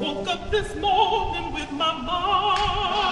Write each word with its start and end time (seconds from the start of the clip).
Woke 0.00 0.28
up 0.28 0.50
this 0.50 0.74
morning 0.76 1.52
with 1.52 1.70
my 1.72 1.92
mind. 1.92 3.09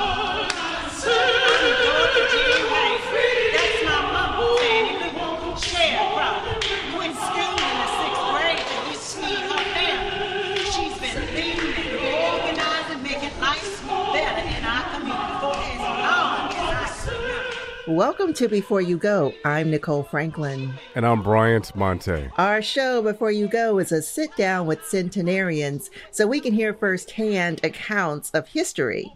Welcome 17.98 18.32
to 18.34 18.46
Before 18.46 18.80
You 18.80 18.96
Go. 18.96 19.34
I'm 19.44 19.72
Nicole 19.72 20.04
Franklin. 20.04 20.72
And 20.94 21.04
I'm 21.04 21.20
Bryant 21.20 21.74
Monte. 21.74 22.28
Our 22.38 22.62
show, 22.62 23.02
Before 23.02 23.32
You 23.32 23.48
Go, 23.48 23.80
is 23.80 23.90
a 23.90 24.00
sit 24.02 24.36
down 24.36 24.68
with 24.68 24.86
centenarians 24.86 25.90
so 26.12 26.24
we 26.24 26.38
can 26.38 26.54
hear 26.54 26.72
firsthand 26.72 27.60
accounts 27.64 28.30
of 28.30 28.46
history. 28.46 29.12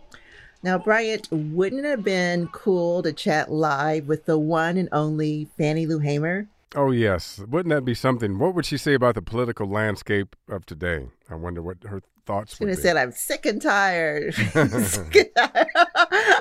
Now, 0.65 0.79
Bryant, 0.79 1.29
wouldn't 1.31 1.87
it 1.87 1.89
have 1.91 2.03
been 2.03 2.49
cool 2.49 3.05
to 3.05 3.13
chat 3.13 3.53
live 3.53 4.09
with 4.09 4.25
the 4.25 4.37
one 4.37 4.77
and 4.77 4.89
only 4.91 5.49
Fannie 5.57 5.87
Lou 5.87 6.01
Hamer? 6.01 6.49
Oh, 6.75 6.91
yes. 6.91 7.41
Wouldn't 7.49 7.73
that 7.73 7.85
be 7.85 7.95
something? 7.95 8.41
What 8.41 8.57
would 8.57 8.67
she 8.67 8.79
say 8.79 8.95
about 8.95 9.15
the 9.15 9.23
political 9.23 9.69
landscape 9.69 10.35
of 10.49 10.67
today? 10.67 11.07
I 11.31 11.37
wonder 11.37 11.63
what 11.63 11.85
her 11.85 12.03
thoughts 12.25 12.59
would 12.61 12.69
have 12.69 12.79
said, 12.79 12.97
I'm 12.97 13.13
sick 13.13 13.47
and 13.47 13.61
tired. 13.61 14.35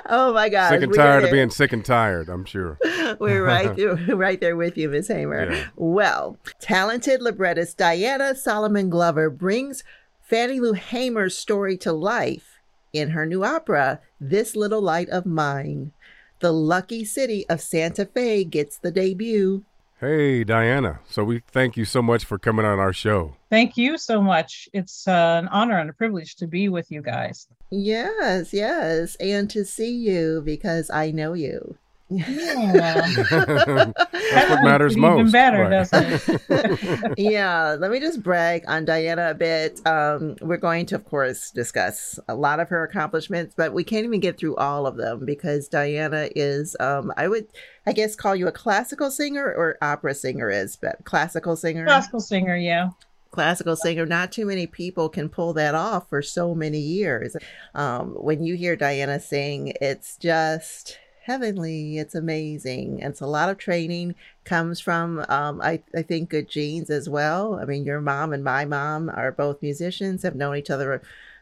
oh 0.07 0.31
my 0.34 0.49
gosh. 0.49 0.71
sick 0.71 0.84
and 0.84 0.94
tired 0.94 1.23
of 1.23 1.31
being 1.31 1.49
sick 1.49 1.73
and 1.73 1.84
tired, 1.84 2.30
I'm 2.30 2.45
sure. 2.45 2.77
We're 3.20 3.44
right 3.44 3.76
there, 3.76 3.95
right 4.16 4.40
there 4.40 4.55
with 4.55 4.77
you, 4.77 4.90
Miss 4.90 5.07
Hamer. 5.07 5.52
Yeah. 5.52 5.67
Well, 5.76 6.38
talented 6.59 7.21
librettist 7.21 7.77
Diana 7.77 8.35
Solomon 8.35 8.90
Glover 8.90 9.30
brings 9.30 9.84
Fannie 10.21 10.59
Lou 10.59 10.73
Hamer's 10.73 11.38
story 11.38 11.77
to 11.77 11.91
life 11.91 12.59
in 12.93 13.09
her 13.12 13.26
new 13.26 13.43
opera, 13.43 13.99
This 14.20 14.55
Little 14.55 14.82
Light 14.82 15.09
of 15.09 15.26
Mine. 15.26 15.91
The 16.40 16.51
lucky 16.51 17.05
city 17.05 17.45
of 17.49 17.62
Santa 17.62 18.05
Fe 18.05 18.43
gets 18.43 18.77
the 18.77 18.91
debut. 18.91 19.63
Hey, 20.02 20.44
Diana. 20.44 20.99
So 21.07 21.24
we 21.24 21.44
thank 21.52 21.77
you 21.77 21.85
so 21.85 22.02
much 22.02 22.26
for 22.26 22.40
coming 22.40 22.66
on 22.66 22.80
our 22.80 22.91
show. 22.91 23.35
Thank 23.52 23.77
you 23.77 23.99
so 23.99 24.20
much. 24.20 24.68
It's 24.74 25.07
uh, 25.07 25.40
an 25.44 25.48
honor 25.49 25.77
and 25.77 25.91
a 25.91 25.94
privilege 25.94 26.38
to 26.38 26.48
be 26.48 26.70
with 26.70 26.90
you 26.90 27.04
guys. 27.04 27.48
Yes, 27.70 28.52
yes, 28.52 29.16
and 29.18 29.48
to 29.52 29.63
see 29.63 29.96
you 29.96 30.41
because 30.44 30.90
I 30.90 31.12
know 31.12 31.34
you. 31.34 31.77
Yeah. 32.12 33.07
That's 34.31 34.49
what 34.49 34.63
matters 34.63 34.98
Even 34.98 35.01
most. 35.01 35.31
better, 35.31 35.63
Right. 35.63 35.70
doesn't 35.70 36.21
it? 36.49 37.13
yeah, 37.17 37.76
let 37.79 37.91
me 37.91 37.99
just 37.99 38.21
brag 38.21 38.63
on 38.67 38.85
Diana 38.85 39.31
a 39.31 39.34
bit. 39.34 39.85
Um, 39.87 40.35
we're 40.41 40.57
going 40.57 40.85
to, 40.87 40.95
of 40.95 41.05
course, 41.05 41.51
discuss 41.51 42.20
a 42.27 42.35
lot 42.35 42.59
of 42.59 42.70
her 42.70 42.84
accomplishments, 42.84 43.54
but 43.55 43.73
we 43.73 43.84
can't 43.84 44.05
even 44.05 44.20
get 44.20 44.37
through 44.37 44.55
all 44.57 44.85
of 44.85 44.98
them 44.98 45.26
because 45.26 45.67
Diana 45.67 46.29
is, 46.35 46.76
um, 46.79 47.12
I 47.17 47.27
would, 47.27 47.48
I 47.85 47.93
guess, 47.93 48.15
call 48.15 48.35
you 48.35 48.48
a 48.48 48.51
classical 48.51 49.09
singer 49.12 49.45
or 49.45 49.77
opera 49.82 50.13
singer 50.13 50.49
is, 50.49 50.76
but 50.76 51.04
classical 51.05 51.55
singer. 51.55 51.85
Classical 51.85 52.20
singer, 52.20 52.55
yeah. 52.55 52.89
classical 53.32 53.76
singer. 53.76 54.05
Not 54.05 54.32
too 54.32 54.45
many 54.45 54.67
people 54.67 55.09
can 55.09 55.29
pull 55.29 55.54
that 55.54 55.76
off 55.76 56.09
for 56.09 56.21
so 56.21 56.54
many 56.54 56.79
years. 56.79 57.35
Um, 57.73 58.09
when 58.12 58.43
you 58.43 58.55
hear 58.55 58.76
Diana 58.76 59.20
sing, 59.20 59.73
it's 59.82 60.17
just 60.17 60.98
heavenly. 61.23 61.97
It's 61.97 62.15
amazing. 62.15 63.01
And 63.01 63.11
it's 63.11 63.21
a 63.21 63.27
lot 63.27 63.49
of 63.49 63.57
training 63.57 64.16
comes 64.44 64.79
from, 64.79 65.23
um, 65.29 65.61
I, 65.61 65.81
I 65.95 66.01
think, 66.01 66.29
good 66.29 66.50
genes 66.50 66.89
as 66.89 67.07
well. 67.07 67.59
I 67.61 67.66
mean, 67.66 67.85
your 67.85 68.01
mom 68.01 68.33
and 68.33 68.44
my 68.44 68.66
mom 68.66 69.09
are 69.09 69.31
both 69.31 69.61
musicians, 69.61 70.23
have 70.23 70.35
known 70.35 70.55
each 70.55 70.69
other 70.69 71.01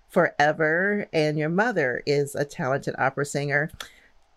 forever, 0.09 1.07
and 1.13 1.37
your 1.37 1.49
mother 1.49 2.03
is 2.05 2.35
a 2.35 2.43
talented 2.43 2.95
opera 2.97 3.25
singer. 3.25 3.69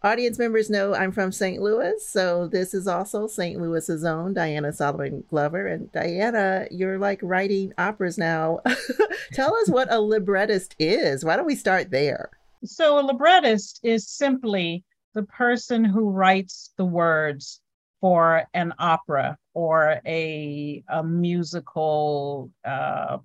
Audience 0.05 0.37
members 0.37 0.69
know 0.69 0.95
I'm 0.95 1.13
from 1.13 1.31
St. 1.31 1.63
Louis, 1.63 2.05
so 2.05 2.49
this 2.49 2.75
is 2.75 2.89
also 2.89 3.29
St. 3.29 3.61
Louis's 3.61 4.05
own 4.05 4.35
Diana 4.35 4.73
Solomon 4.73 5.23
Glover. 5.31 5.69
And 5.69 5.93
Diana, 5.93 6.67
you're 6.73 6.99
like 6.99 7.21
writing 7.23 7.73
operas 7.79 8.19
now. 8.19 8.61
Tell 9.33 9.55
us 9.57 9.69
what 9.69 9.93
a 9.93 10.01
librettist 10.01 10.75
is. 10.81 11.25
Why 11.25 11.37
don't 11.37 11.47
we 11.47 11.55
start 11.55 11.91
there? 11.91 12.31
So 12.65 12.99
a 12.99 13.03
librettist 13.03 13.79
is 13.85 14.09
simply 14.09 14.85
the 15.15 15.25
person 15.25 15.85
who 15.85 16.11
writes 16.11 16.73
the 16.77 16.85
words 16.85 17.61
for 18.01 18.45
an 18.53 18.75
opera 18.79 19.39
or 19.55 20.01
a, 20.07 20.83
a 20.89 21.05
musical 21.05 22.51
uh, 22.65 23.19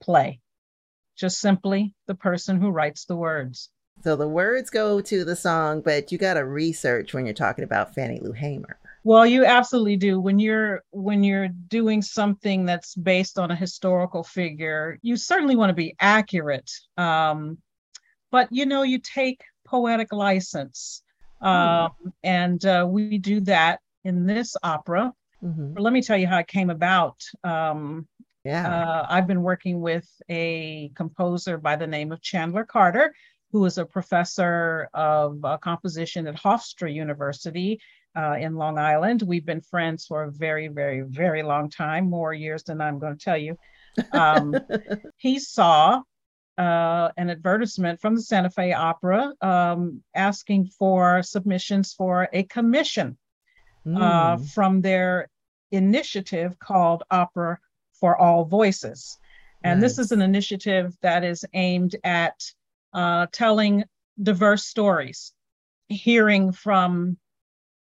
play. 0.00 0.40
Just 1.16 1.40
simply 1.40 1.94
the 2.06 2.14
person 2.14 2.60
who 2.60 2.70
writes 2.70 3.04
the 3.04 3.16
words. 3.16 3.70
So 4.04 4.16
the 4.16 4.28
words 4.28 4.70
go 4.70 5.00
to 5.00 5.24
the 5.24 5.36
song, 5.36 5.80
but 5.80 6.10
you 6.10 6.18
got 6.18 6.34
to 6.34 6.44
research 6.44 7.14
when 7.14 7.26
you're 7.26 7.34
talking 7.34 7.64
about 7.64 7.94
Fannie 7.94 8.20
Lou 8.20 8.32
Hamer. 8.32 8.78
Well, 9.04 9.26
you 9.26 9.44
absolutely 9.44 9.96
do. 9.96 10.20
When 10.20 10.38
you're 10.38 10.84
when 10.90 11.24
you're 11.24 11.48
doing 11.48 12.02
something 12.02 12.64
that's 12.64 12.94
based 12.94 13.38
on 13.38 13.50
a 13.50 13.56
historical 13.56 14.22
figure, 14.22 14.98
you 15.02 15.16
certainly 15.16 15.56
want 15.56 15.70
to 15.70 15.74
be 15.74 15.96
accurate. 15.98 16.70
Um, 16.96 17.58
but 18.30 18.48
you 18.52 18.66
know, 18.66 18.82
you 18.82 18.98
take 18.98 19.42
poetic 19.66 20.12
license, 20.12 21.02
um, 21.42 21.90
and 22.22 22.64
uh, 22.64 22.86
we 22.88 23.18
do 23.18 23.40
that 23.40 23.80
in 24.04 24.26
this 24.26 24.56
opera. 24.62 25.12
hmm 25.40 25.74
Let 25.76 25.92
me 25.92 26.02
tell 26.02 26.16
you 26.16 26.26
how 26.26 26.38
it 26.38 26.48
came 26.48 26.70
about. 26.70 27.20
Um, 27.44 28.06
Yeah. 28.44 28.66
uh, 28.68 29.06
I've 29.08 29.26
been 29.26 29.42
working 29.42 29.80
with 29.80 30.08
a 30.28 30.90
composer 30.94 31.58
by 31.58 31.76
the 31.76 31.86
name 31.86 32.12
of 32.12 32.20
Chandler 32.20 32.64
Carter, 32.64 33.14
who 33.52 33.64
is 33.66 33.78
a 33.78 33.84
professor 33.84 34.88
of 34.94 35.44
uh, 35.44 35.58
composition 35.58 36.26
at 36.26 36.36
Hofstra 36.36 36.92
University 36.92 37.80
uh, 38.16 38.36
in 38.38 38.56
Long 38.56 38.78
Island. 38.78 39.22
We've 39.22 39.46
been 39.46 39.60
friends 39.60 40.06
for 40.06 40.24
a 40.24 40.32
very, 40.32 40.68
very, 40.68 41.02
very 41.02 41.42
long 41.42 41.70
time, 41.70 42.10
more 42.10 42.32
years 42.34 42.62
than 42.64 42.80
I'm 42.80 42.98
going 42.98 43.16
to 43.16 43.24
tell 43.24 43.38
you. 43.38 43.56
Um, 44.12 44.54
he 45.18 45.38
saw 45.38 46.02
uh, 46.58 47.10
an 47.16 47.30
advertisement 47.30 48.00
from 48.00 48.14
the 48.14 48.22
Santa 48.22 48.50
Fe 48.50 48.72
Opera 48.72 49.32
um, 49.40 50.02
asking 50.14 50.66
for 50.66 51.22
submissions 51.22 51.92
for 51.94 52.28
a 52.32 52.42
commission 52.44 53.16
uh, 53.86 54.36
Mm. 54.36 54.48
from 54.50 54.80
their 54.80 55.28
initiative 55.72 56.56
called 56.58 57.02
Opera 57.10 57.58
for 57.98 58.16
All 58.16 58.44
Voices. 58.44 59.18
And 59.64 59.82
this 59.82 59.98
is 59.98 60.12
an 60.12 60.22
initiative 60.22 60.96
that 61.02 61.24
is 61.24 61.44
aimed 61.52 61.96
at 62.04 62.34
uh, 62.92 63.26
telling 63.32 63.84
diverse 64.22 64.64
stories, 64.64 65.32
hearing 65.88 66.52
from 66.52 67.16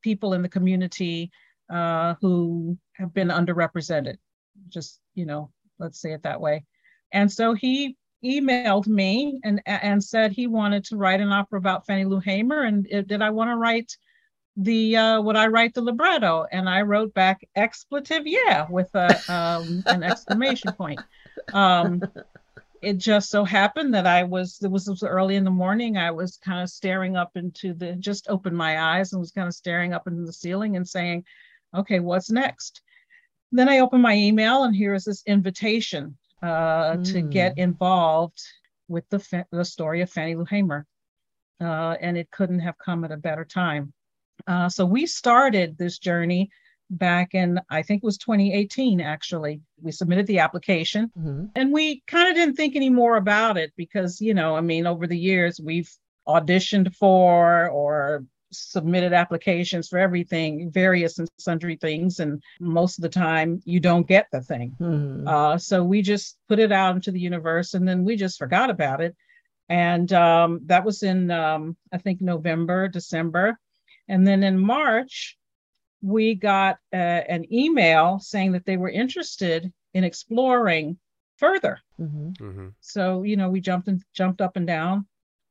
people 0.02 0.32
in 0.32 0.42
the 0.42 0.48
community 0.48 1.30
uh, 1.68 2.14
who 2.20 2.78
have 2.94 3.12
been 3.12 3.28
underrepresented. 3.28 4.16
Just, 4.68 5.00
you 5.14 5.26
know, 5.26 5.50
let's 5.78 6.00
say 6.00 6.12
it 6.12 6.22
that 6.22 6.40
way. 6.40 6.64
And 7.12 7.30
so 7.30 7.54
he 7.54 7.96
emailed 8.24 8.86
me 8.86 9.40
and 9.44 9.62
and 9.66 10.02
said 10.02 10.32
he 10.32 10.46
wanted 10.46 10.84
to 10.84 10.96
write 10.96 11.20
an 11.20 11.32
opera 11.32 11.58
about 11.58 11.86
Fannie 11.86 12.04
Lou 12.04 12.20
Hamer 12.20 12.62
and 12.62 12.84
did 12.84 13.22
I 13.22 13.30
want 13.30 13.50
to 13.50 13.56
write 13.56 13.96
the 14.56 14.96
uh, 14.96 15.20
would 15.20 15.36
I 15.36 15.46
write 15.46 15.74
the 15.74 15.82
libretto? 15.82 16.46
And 16.50 16.68
I 16.68 16.82
wrote 16.82 17.14
back 17.14 17.46
expletive, 17.56 18.26
yeah, 18.26 18.66
with 18.68 18.90
a 18.94 19.08
um, 19.32 19.82
an 19.86 20.02
exclamation 20.02 20.72
point. 20.72 21.00
Um, 21.52 22.02
it 22.82 22.98
just 22.98 23.30
so 23.30 23.44
happened 23.44 23.94
that 23.94 24.06
I 24.06 24.22
was 24.24 24.58
it 24.62 24.70
was, 24.70 24.88
it 24.88 24.92
was 24.92 25.02
early 25.02 25.36
in 25.36 25.44
the 25.44 25.50
morning. 25.50 25.96
I 25.96 26.10
was 26.10 26.36
kind 26.36 26.62
of 26.62 26.68
staring 26.68 27.16
up 27.16 27.36
into 27.36 27.72
the 27.74 27.94
just 27.94 28.28
opened 28.28 28.56
my 28.56 28.80
eyes 28.80 29.12
and 29.12 29.20
was 29.20 29.30
kind 29.30 29.48
of 29.48 29.54
staring 29.54 29.92
up 29.92 30.06
into 30.06 30.24
the 30.24 30.32
ceiling 30.32 30.76
and 30.76 30.88
saying, 30.88 31.24
"Okay, 31.74 32.00
what's 32.00 32.30
next?" 32.30 32.82
Then 33.52 33.68
I 33.68 33.80
opened 33.80 34.02
my 34.02 34.14
email 34.14 34.64
and 34.64 34.74
here 34.76 34.94
is 34.94 35.04
this 35.04 35.22
invitation 35.26 36.16
uh, 36.42 36.96
to 37.04 37.20
get 37.22 37.58
involved 37.58 38.40
with 38.88 39.08
the 39.10 39.46
the 39.52 39.64
story 39.64 40.00
of 40.00 40.10
Fannie 40.10 40.34
Lou 40.36 40.44
Hamer, 40.44 40.86
uh, 41.60 41.96
and 42.00 42.16
it 42.16 42.30
couldn't 42.30 42.60
have 42.60 42.76
come 42.78 43.04
at 43.04 43.12
a 43.12 43.16
better 43.16 43.44
time. 43.44 43.92
Uh, 44.46 44.68
so 44.68 44.84
we 44.86 45.06
started 45.06 45.76
this 45.76 45.98
journey 45.98 46.50
back 46.90 47.34
in 47.34 47.60
I 47.70 47.82
think 47.82 48.02
it 48.02 48.06
was 48.06 48.18
2018. 48.18 49.00
Actually, 49.00 49.60
we 49.80 49.92
submitted 49.92 50.26
the 50.26 50.40
application 50.40 51.10
Mhm. 51.16 51.50
and 51.54 51.72
we 51.72 52.02
kind 52.06 52.28
of 52.28 52.34
didn't 52.34 52.56
think 52.56 52.74
any 52.74 52.90
more 52.90 53.16
about 53.16 53.56
it 53.56 53.72
because 53.76 54.20
you 54.20 54.34
know 54.34 54.56
i 54.56 54.60
mean 54.60 54.86
over 54.86 55.06
the 55.06 55.18
years 55.18 55.60
we've 55.60 55.90
auditioned 56.26 56.94
for 56.96 57.68
or 57.70 58.24
submitted 58.52 59.12
applications 59.12 59.88
for 59.88 59.98
everything 59.98 60.70
various 60.70 61.18
and 61.18 61.28
sundry 61.38 61.76
things 61.76 62.20
and 62.20 62.42
most 62.60 62.98
of 62.98 63.02
the 63.02 63.08
time 63.08 63.60
you 63.64 63.78
don't 63.80 64.06
get 64.08 64.26
the 64.32 64.40
thing 64.40 64.76
Mhm. 64.80 65.28
uh, 65.28 65.56
so 65.58 65.84
we 65.84 66.02
just 66.02 66.38
put 66.48 66.58
it 66.58 66.72
out 66.72 66.94
into 66.96 67.12
the 67.12 67.20
universe 67.20 67.74
and 67.74 67.86
then 67.86 68.04
we 68.04 68.16
just 68.16 68.38
forgot 68.38 68.70
about 68.70 69.00
it 69.00 69.14
and 69.68 70.12
um, 70.12 70.60
that 70.66 70.84
was 70.84 71.02
in 71.02 71.30
um, 71.30 71.76
i 71.92 71.98
think 71.98 72.20
november 72.20 72.88
december 72.88 73.58
and 74.08 74.26
then 74.26 74.42
in 74.42 74.58
march 74.58 75.36
we 76.02 76.34
got 76.34 76.78
uh, 76.92 76.96
an 76.96 77.44
email 77.52 78.18
saying 78.18 78.52
that 78.52 78.64
they 78.64 78.76
were 78.76 78.88
interested 78.88 79.72
in 79.94 80.04
exploring 80.04 80.98
further. 81.36 81.78
hmm 81.98 82.30
hmm 82.38 82.68
So, 82.80 83.22
you 83.22 83.36
know, 83.36 83.50
we 83.50 83.60
jumped 83.60 83.88
and 83.88 84.02
jumped 84.14 84.40
up 84.40 84.56
and 84.56 84.66
down 84.66 85.06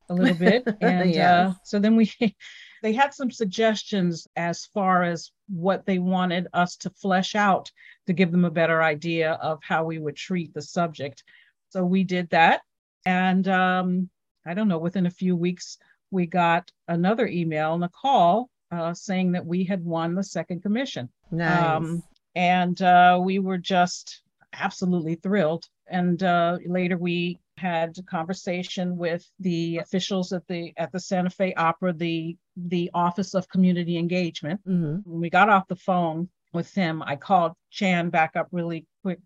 a 0.10 0.14
little 0.14 0.36
bit. 0.36 0.66
And 0.82 1.16
uh, 1.18 1.54
so 1.64 1.80
then 1.80 1.96
we, 1.96 2.12
they 2.82 2.94
had 2.94 3.14
some 3.14 3.32
suggestions 3.32 4.28
as 4.36 4.66
far 4.66 5.04
as 5.04 5.32
what 5.48 5.86
they 5.86 6.00
wanted 6.00 6.48
us 6.54 6.76
to 6.78 6.90
flesh 6.90 7.36
out 7.36 7.72
to 8.08 8.14
give 8.14 8.32
them 8.32 8.46
a 8.46 8.52
better 8.52 8.82
idea 8.82 9.34
of 9.34 9.60
how 9.64 9.84
we 9.84 10.00
would 10.00 10.16
treat 10.16 10.54
the 10.54 10.62
subject. 10.62 11.24
So 11.70 11.84
we 11.84 12.04
did 12.04 12.30
that. 12.30 12.62
And 13.06 13.48
um, 13.48 14.10
I 14.46 14.54
don't 14.54 14.68
know, 14.68 14.78
within 14.78 15.06
a 15.06 15.12
few 15.12 15.36
weeks, 15.36 15.78
we 16.12 16.26
got 16.26 16.72
another 16.88 17.28
email 17.28 17.74
and 17.74 17.84
a 17.84 17.90
call 17.90 18.50
uh, 18.72 18.94
saying 18.94 19.32
that 19.34 19.46
we 19.46 19.64
had 19.64 19.84
won 19.84 20.16
the 20.16 20.24
second 20.24 20.62
commission. 20.62 21.10
Nice. 21.32 21.64
Um, 21.64 22.04
and 22.36 22.82
uh, 22.82 23.20
we 23.22 23.40
were 23.40 23.58
just 23.58 24.22
absolutely 24.54 25.16
thrilled. 25.16 25.66
And 25.88 26.22
uh, 26.24 26.58
later 26.66 26.98
we 26.98 27.40
had 27.58 27.98
a 27.98 28.04
conversation 28.04 28.98
with 28.98 29.30
the 29.40 29.78
officials 29.78 30.32
at 30.32 30.48
the 30.48 30.74
at 30.78 30.92
the 30.92 31.00
Santa 31.00 31.30
Fe 31.30 31.54
Opera, 31.56 31.94
the 31.94 32.38
the 32.68 32.90
Office 32.94 33.34
of 33.34 33.48
Community 33.50 33.98
Engagement. 33.98 34.60
hmm 34.66 34.98
When 35.06 35.22
we 35.22 35.30
got 35.30 35.50
off 35.50 35.68
the 35.68 35.76
phone 35.76 36.30
with 36.54 36.74
him, 36.74 37.02
I 37.06 37.16
called 37.16 37.54
Chan 37.72 38.10
back 38.10 38.36
up 38.36 38.48
really 38.52 38.86
quick, 39.04 39.20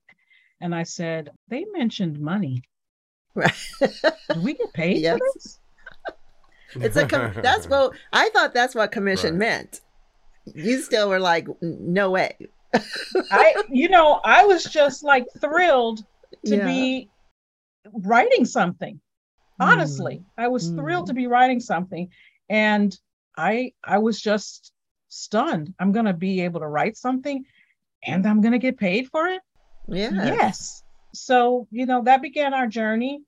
and 0.61 0.73
I 0.75 0.83
said, 0.83 1.31
"They 1.47 1.65
mentioned 1.73 2.19
money. 2.19 2.63
Right. 3.35 3.51
Do 4.33 4.41
we 4.41 4.53
get 4.53 4.71
paid 4.73 4.97
Yes. 5.01 5.17
for 5.17 5.25
this?" 5.33 5.59
it's 6.85 6.95
a 6.97 7.07
com- 7.07 7.33
that's 7.41 7.67
what 7.67 7.93
I 8.11 8.29
thought. 8.29 8.53
That's 8.53 8.75
what 8.75 8.91
commission 8.91 9.33
Right. 9.33 9.39
meant. 9.39 9.81
You 10.53 10.81
still 10.81 11.09
were 11.09 11.19
like, 11.19 11.47
no 11.61 12.11
way. 12.11 12.35
I, 13.31 13.63
you 13.69 13.87
know, 13.89 14.19
I 14.25 14.45
was 14.45 14.63
just 14.65 15.03
like 15.03 15.25
thrilled 15.39 15.99
to 16.45 16.57
Yeah. 16.57 16.65
be 16.65 17.09
writing 17.93 18.43
something. 18.45 18.95
Mm. 19.61 19.65
Honestly, 19.71 20.23
I 20.37 20.47
was 20.47 20.69
thrilled 20.69 21.07
to 21.07 21.13
be 21.13 21.27
writing 21.27 21.59
something, 21.59 22.09
and 22.49 22.97
I 23.37 23.73
I 23.83 23.99
was 23.99 24.19
just 24.21 24.71
stunned. 25.09 25.73
I'm 25.79 25.91
going 25.91 26.05
to 26.05 26.13
be 26.13 26.41
able 26.41 26.61
to 26.61 26.67
write 26.67 26.97
something, 26.97 27.43
and 28.05 28.25
I'm 28.25 28.41
going 28.41 28.53
to 28.53 28.59
get 28.59 28.77
paid 28.77 29.07
for 29.09 29.27
it. 29.27 29.41
Yeah. 29.87 30.11
Yes. 30.11 30.83
So 31.13 31.67
you 31.71 31.85
know 31.85 32.03
that 32.03 32.21
began 32.21 32.53
our 32.53 32.67
journey. 32.67 33.21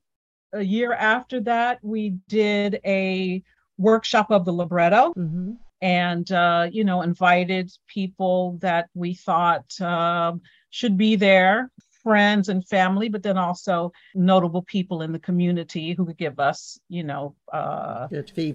A 0.52 0.62
year 0.62 0.92
after 0.92 1.40
that, 1.42 1.78
we 1.82 2.10
did 2.28 2.80
a 2.84 3.42
workshop 3.78 4.30
of 4.30 4.44
the 4.44 4.52
libretto 4.52 5.12
hmm 5.12 5.52
and 5.82 6.30
uh, 6.32 6.68
you 6.70 6.84
know 6.84 7.02
invited 7.02 7.70
people 7.86 8.58
that 8.60 8.88
we 8.94 9.14
thought 9.14 9.80
um, 9.80 10.40
should 10.70 10.96
be 10.96 11.16
there 11.16 11.70
friends 12.02 12.48
and 12.48 12.66
family 12.66 13.08
but 13.08 13.22
then 13.22 13.36
also 13.36 13.92
notable 14.14 14.62
people 14.62 15.02
in 15.02 15.12
the 15.12 15.18
community 15.18 15.92
who 15.92 16.06
could 16.06 16.16
give 16.16 16.38
us 16.38 16.78
you 16.88 17.02
know 17.02 17.34
uh, 17.52 18.06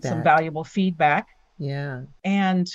some 0.01 0.23
valuable 0.23 0.63
feedback 0.63 1.27
yeah. 1.61 2.01
and 2.23 2.67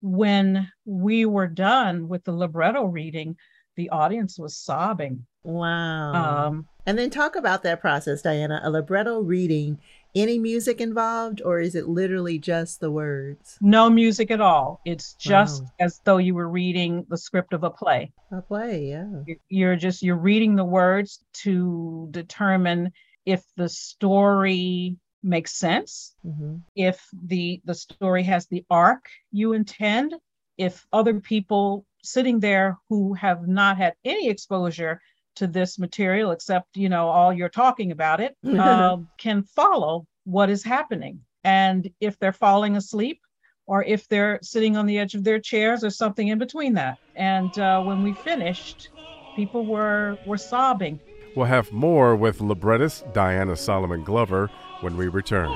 when 0.00 0.68
we 0.84 1.24
were 1.24 1.46
done 1.46 2.08
with 2.08 2.24
the 2.24 2.32
libretto 2.32 2.84
reading 2.84 3.36
the 3.76 3.88
audience 3.90 4.38
was 4.38 4.56
sobbing 4.56 5.26
Wow. 5.42 6.46
um, 6.46 6.66
and 6.86 6.96
then 6.98 7.10
talk 7.10 7.36
about 7.36 7.62
that 7.64 7.80
process, 7.82 8.22
Diana. 8.22 8.60
A 8.64 8.70
libretto 8.70 9.20
reading. 9.20 9.78
Any 10.14 10.38
music 10.38 10.80
involved, 10.80 11.42
or 11.44 11.58
is 11.60 11.74
it 11.74 11.86
literally 11.88 12.38
just 12.38 12.80
the 12.80 12.90
words? 12.90 13.58
no 13.60 13.90
music 13.90 14.30
at 14.30 14.40
all 14.40 14.80
it's 14.86 15.14
just 15.14 15.62
Wow. 15.64 15.68
as 15.80 16.00
though 16.04 16.16
you 16.18 16.34
were 16.34 16.48
reading 16.48 17.04
the 17.10 17.18
script 17.18 17.52
of 17.52 17.62
a 17.64 17.70
play 17.70 18.12
A 18.32 18.40
play, 18.42 18.86
yeah. 18.86 19.08
You- 19.26 19.40
you're 19.48 19.76
just 19.76 20.02
you're 20.02 20.16
reading 20.30 20.54
the 20.56 20.64
words 20.64 21.24
to 21.44 22.08
determine 22.10 22.92
if 23.26 23.42
the 23.56 23.68
story 23.68 24.96
makes 25.24 25.52
sense. 25.52 26.14
Hmm 26.22 26.56
if 26.74 27.08
the 27.26 27.60
the 27.64 27.74
story 27.74 28.22
has 28.22 28.46
the 28.46 28.64
arc 28.70 29.04
you 29.30 29.52
intend 29.52 30.14
if 30.58 30.86
other 30.92 31.20
people 31.20 31.84
sitting 32.02 32.40
there 32.40 32.78
who 32.88 33.14
have 33.14 33.46
not 33.46 33.76
had 33.76 33.94
any 34.04 34.28
exposure 34.28 35.00
to 35.36 35.46
this 35.46 35.78
material 35.78 36.30
except 36.30 36.76
you 36.76 36.88
know 36.88 37.08
all 37.08 37.32
you're 37.32 37.48
talking 37.48 37.92
about 37.92 38.20
it 38.20 38.36
um, 38.58 39.08
can 39.18 39.42
follow 39.42 40.06
what 40.24 40.48
is 40.48 40.64
happening. 40.64 41.20
And 41.42 41.90
if 42.00 42.18
they're 42.18 42.32
falling 42.32 42.76
asleep 42.76 43.20
or 43.66 43.84
if 43.84 44.08
they're 44.08 44.38
sitting 44.42 44.76
on 44.76 44.86
the 44.86 44.98
edge 44.98 45.14
of 45.14 45.24
their 45.24 45.38
chairs 45.38 45.84
or 45.84 45.90
something 45.90 46.28
in 46.28 46.38
between 46.38 46.74
that. 46.74 46.98
And 47.14 47.56
uh, 47.58 47.82
when 47.82 48.00
we 48.00 48.14
finished 48.14 48.90
people 49.34 49.66
were 49.66 50.18
were 50.24 50.38
sobbing 50.38 51.00
We'll 51.34 51.46
have 51.46 51.72
more 51.72 52.14
with 52.14 52.40
librettist 52.40 53.12
Diana 53.12 53.56
Solomon 53.56 54.04
Glover 54.04 54.50
when 54.80 54.96
we 54.96 55.08
return. 55.08 55.50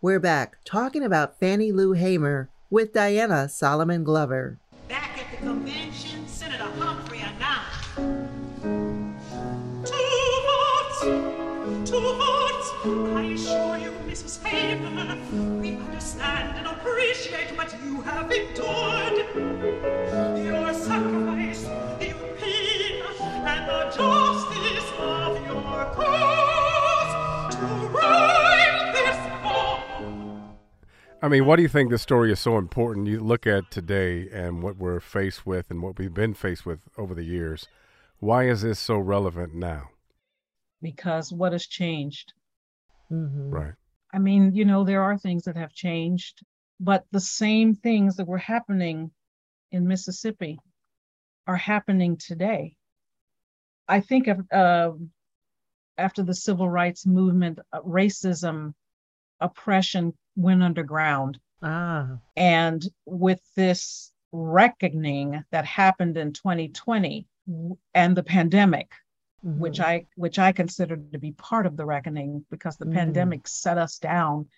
We're 0.00 0.20
back 0.20 0.58
talking 0.64 1.02
about 1.02 1.40
Fannie 1.40 1.72
Lou 1.72 1.92
Hamer 1.92 2.50
with 2.70 2.92
Diana 2.92 3.48
Solomon 3.48 4.04
Glover. 4.04 4.60
Back 4.88 5.18
at 5.18 5.30
the 5.32 5.38
convention, 5.38 6.28
Senator 6.28 6.64
Humphrey 6.78 7.20
announced. 7.20 7.96
Two 9.90 10.04
votes, 10.46 11.90
two 11.90 12.00
votes. 12.00 12.70
I 13.16 13.22
assure 13.34 13.78
you, 13.78 13.90
Mrs. 14.06 14.42
Hamer, 14.44 15.16
we 15.60 15.76
understand 15.76 16.58
and 16.58 16.66
appreciate 16.68 17.56
what 17.56 17.74
you 17.82 18.00
have 18.02 18.30
endured. 18.30 19.24
I 31.24 31.28
mean, 31.28 31.46
why 31.46 31.56
do 31.56 31.62
you 31.62 31.68
think 31.68 31.90
this 31.90 32.02
story 32.02 32.30
is 32.30 32.40
so 32.40 32.58
important? 32.58 33.06
You 33.06 33.20
look 33.20 33.46
at 33.46 33.70
today 33.70 34.28
and 34.30 34.62
what 34.62 34.76
we're 34.76 35.00
faced 35.00 35.46
with 35.46 35.70
and 35.70 35.82
what 35.82 35.98
we've 35.98 36.12
been 36.12 36.34
faced 36.34 36.66
with 36.66 36.80
over 36.98 37.14
the 37.14 37.24
years. 37.24 37.66
Why 38.18 38.46
is 38.48 38.62
this 38.62 38.78
so 38.78 38.98
relevant 38.98 39.54
now? 39.54 39.88
because 40.84 41.32
what 41.32 41.52
has 41.52 41.66
changed 41.66 42.34
hmm 43.08 43.50
Right. 43.50 43.74
I 44.12 44.18
mean, 44.18 44.54
you 44.54 44.64
know, 44.64 44.84
there 44.84 45.02
are 45.02 45.18
things 45.18 45.44
that 45.44 45.56
have 45.56 45.72
changed, 45.72 46.44
but 46.78 47.04
the 47.10 47.20
same 47.20 47.74
things 47.74 48.16
that 48.16 48.28
were 48.28 48.38
happening 48.38 49.10
in 49.72 49.88
Mississippi 49.88 50.60
are 51.48 51.56
happening 51.56 52.16
today. 52.16 52.76
I 53.88 54.00
think 54.00 54.28
of 54.28 54.38
uh, 54.52 54.92
after 55.98 56.22
the 56.22 56.34
civil 56.34 56.68
rights 56.68 57.06
movement, 57.06 57.58
uh, 57.72 57.80
racism, 57.80 58.74
oppression 59.44 60.12
went 60.36 60.62
underground. 60.62 61.38
Ah, 61.62 62.18
And 62.36 62.82
with 63.06 63.40
this 63.54 64.12
reckoning 64.32 65.44
that 65.52 65.64
happened 65.64 66.16
in 66.16 66.32
2020 66.32 67.26
and 67.94 68.16
the 68.16 68.22
pandemic, 68.22 68.90
mhm. 69.44 69.58
which 69.58 69.78
I 69.80 70.06
which 70.16 70.38
I 70.38 70.50
consider 70.52 70.96
to 70.96 71.18
be 71.18 71.32
part 71.32 71.66
of 71.66 71.76
the 71.76 71.86
reckoning 71.86 72.44
because 72.50 72.76
the 72.76 72.86
Mm. 72.86 72.94
pandemic 72.94 73.48
set 73.48 73.78
us 73.78 73.98
down 73.98 74.48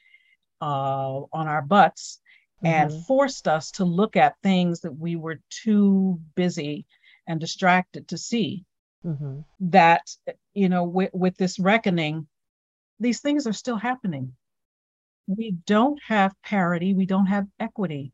uh, 0.62 1.20
on 1.32 1.46
our 1.48 1.60
butts 1.62 2.20
and 2.62 2.90
Mhm. 2.90 3.04
forced 3.06 3.46
us 3.46 3.70
to 3.72 3.84
look 3.84 4.16
at 4.16 4.40
things 4.42 4.80
that 4.80 4.96
we 4.96 5.14
were 5.14 5.38
too 5.50 6.18
busy 6.34 6.86
and 7.26 7.38
distracted 7.38 8.08
to 8.08 8.16
see. 8.16 8.64
Mhm. 9.04 9.44
That 9.60 10.02
you 10.54 10.68
know, 10.70 10.84
with, 10.84 11.12
with 11.12 11.36
this 11.36 11.58
reckoning, 11.58 12.26
these 12.98 13.20
things 13.20 13.46
are 13.46 13.52
still 13.52 13.76
happening. 13.76 14.34
We 15.26 15.52
don't 15.66 16.00
have 16.06 16.34
parity. 16.42 16.94
We 16.94 17.06
don't 17.06 17.26
have 17.26 17.46
equity. 17.58 18.12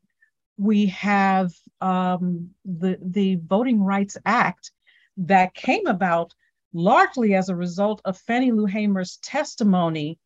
We 0.57 0.87
have 0.87 1.51
um, 1.81 2.51
the 2.65 2.97
the 3.01 3.35
Voting 3.35 3.81
Rights 3.81 4.17
Act 4.25 4.71
that 5.17 5.53
came 5.53 5.87
about 5.87 6.33
largely 6.73 7.35
as 7.35 7.49
a 7.49 7.55
result 7.55 8.01
of 8.05 8.17
Fannie 8.17 8.51
Lou 8.51 8.65
Hamer's 8.65 9.17
testimony 9.17 10.17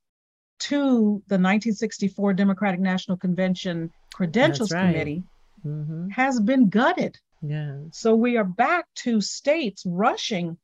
to 0.60 1.22
the 1.28 1.36
1964 1.36 2.34
Democratic 2.34 2.80
National 2.80 3.18
Convention 3.18 3.92
Credentials 4.14 4.72
right. 4.72 4.92
Committee 4.92 5.24
Mhm. 5.66 6.12
has 6.12 6.40
been 6.40 6.70
gutted. 6.70 7.20
Yeah. 7.42 7.78
So 7.92 8.16
we 8.16 8.38
are 8.38 8.44
back 8.44 8.86
to 8.96 9.22
states 9.22 9.84
rushing 9.86 10.58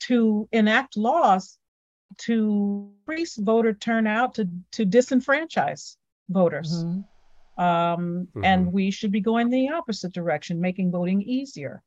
to 0.00 0.48
enact 0.52 0.96
laws 0.96 1.58
to 2.18 2.92
increase 3.00 3.36
voter 3.36 3.72
turnout 3.72 4.34
to, 4.34 4.48
to 4.72 4.84
disenfranchise 4.84 5.96
voters. 6.28 6.84
Mhm. 6.84 7.04
Um, 7.58 8.28
Mhm. 8.34 8.44
And 8.44 8.72
we 8.72 8.90
should 8.90 9.12
be 9.12 9.20
going 9.20 9.50
the 9.50 9.68
opposite 9.70 10.12
direction, 10.12 10.60
making 10.60 10.90
voting 10.90 11.22
easier. 11.22 11.82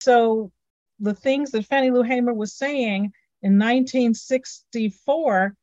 So 0.00 0.52
the 1.00 1.14
things 1.14 1.50
that 1.52 1.66
Fannie 1.66 1.90
Lou 1.90 2.02
Hamer 2.02 2.34
was 2.34 2.54
saying 2.54 3.12
in 3.42 3.58
1964, 3.58 5.56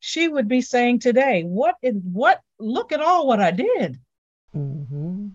she 0.00 0.28
would 0.28 0.48
be 0.48 0.60
saying 0.60 0.98
today, 1.00 1.42
what 1.44 1.76
in 1.82 1.96
what 2.12 2.40
look 2.58 2.92
at 2.92 3.00
all 3.00 3.26
what 3.26 3.40
I 3.40 3.50
did. 3.50 4.00
Mhm. 4.54 5.32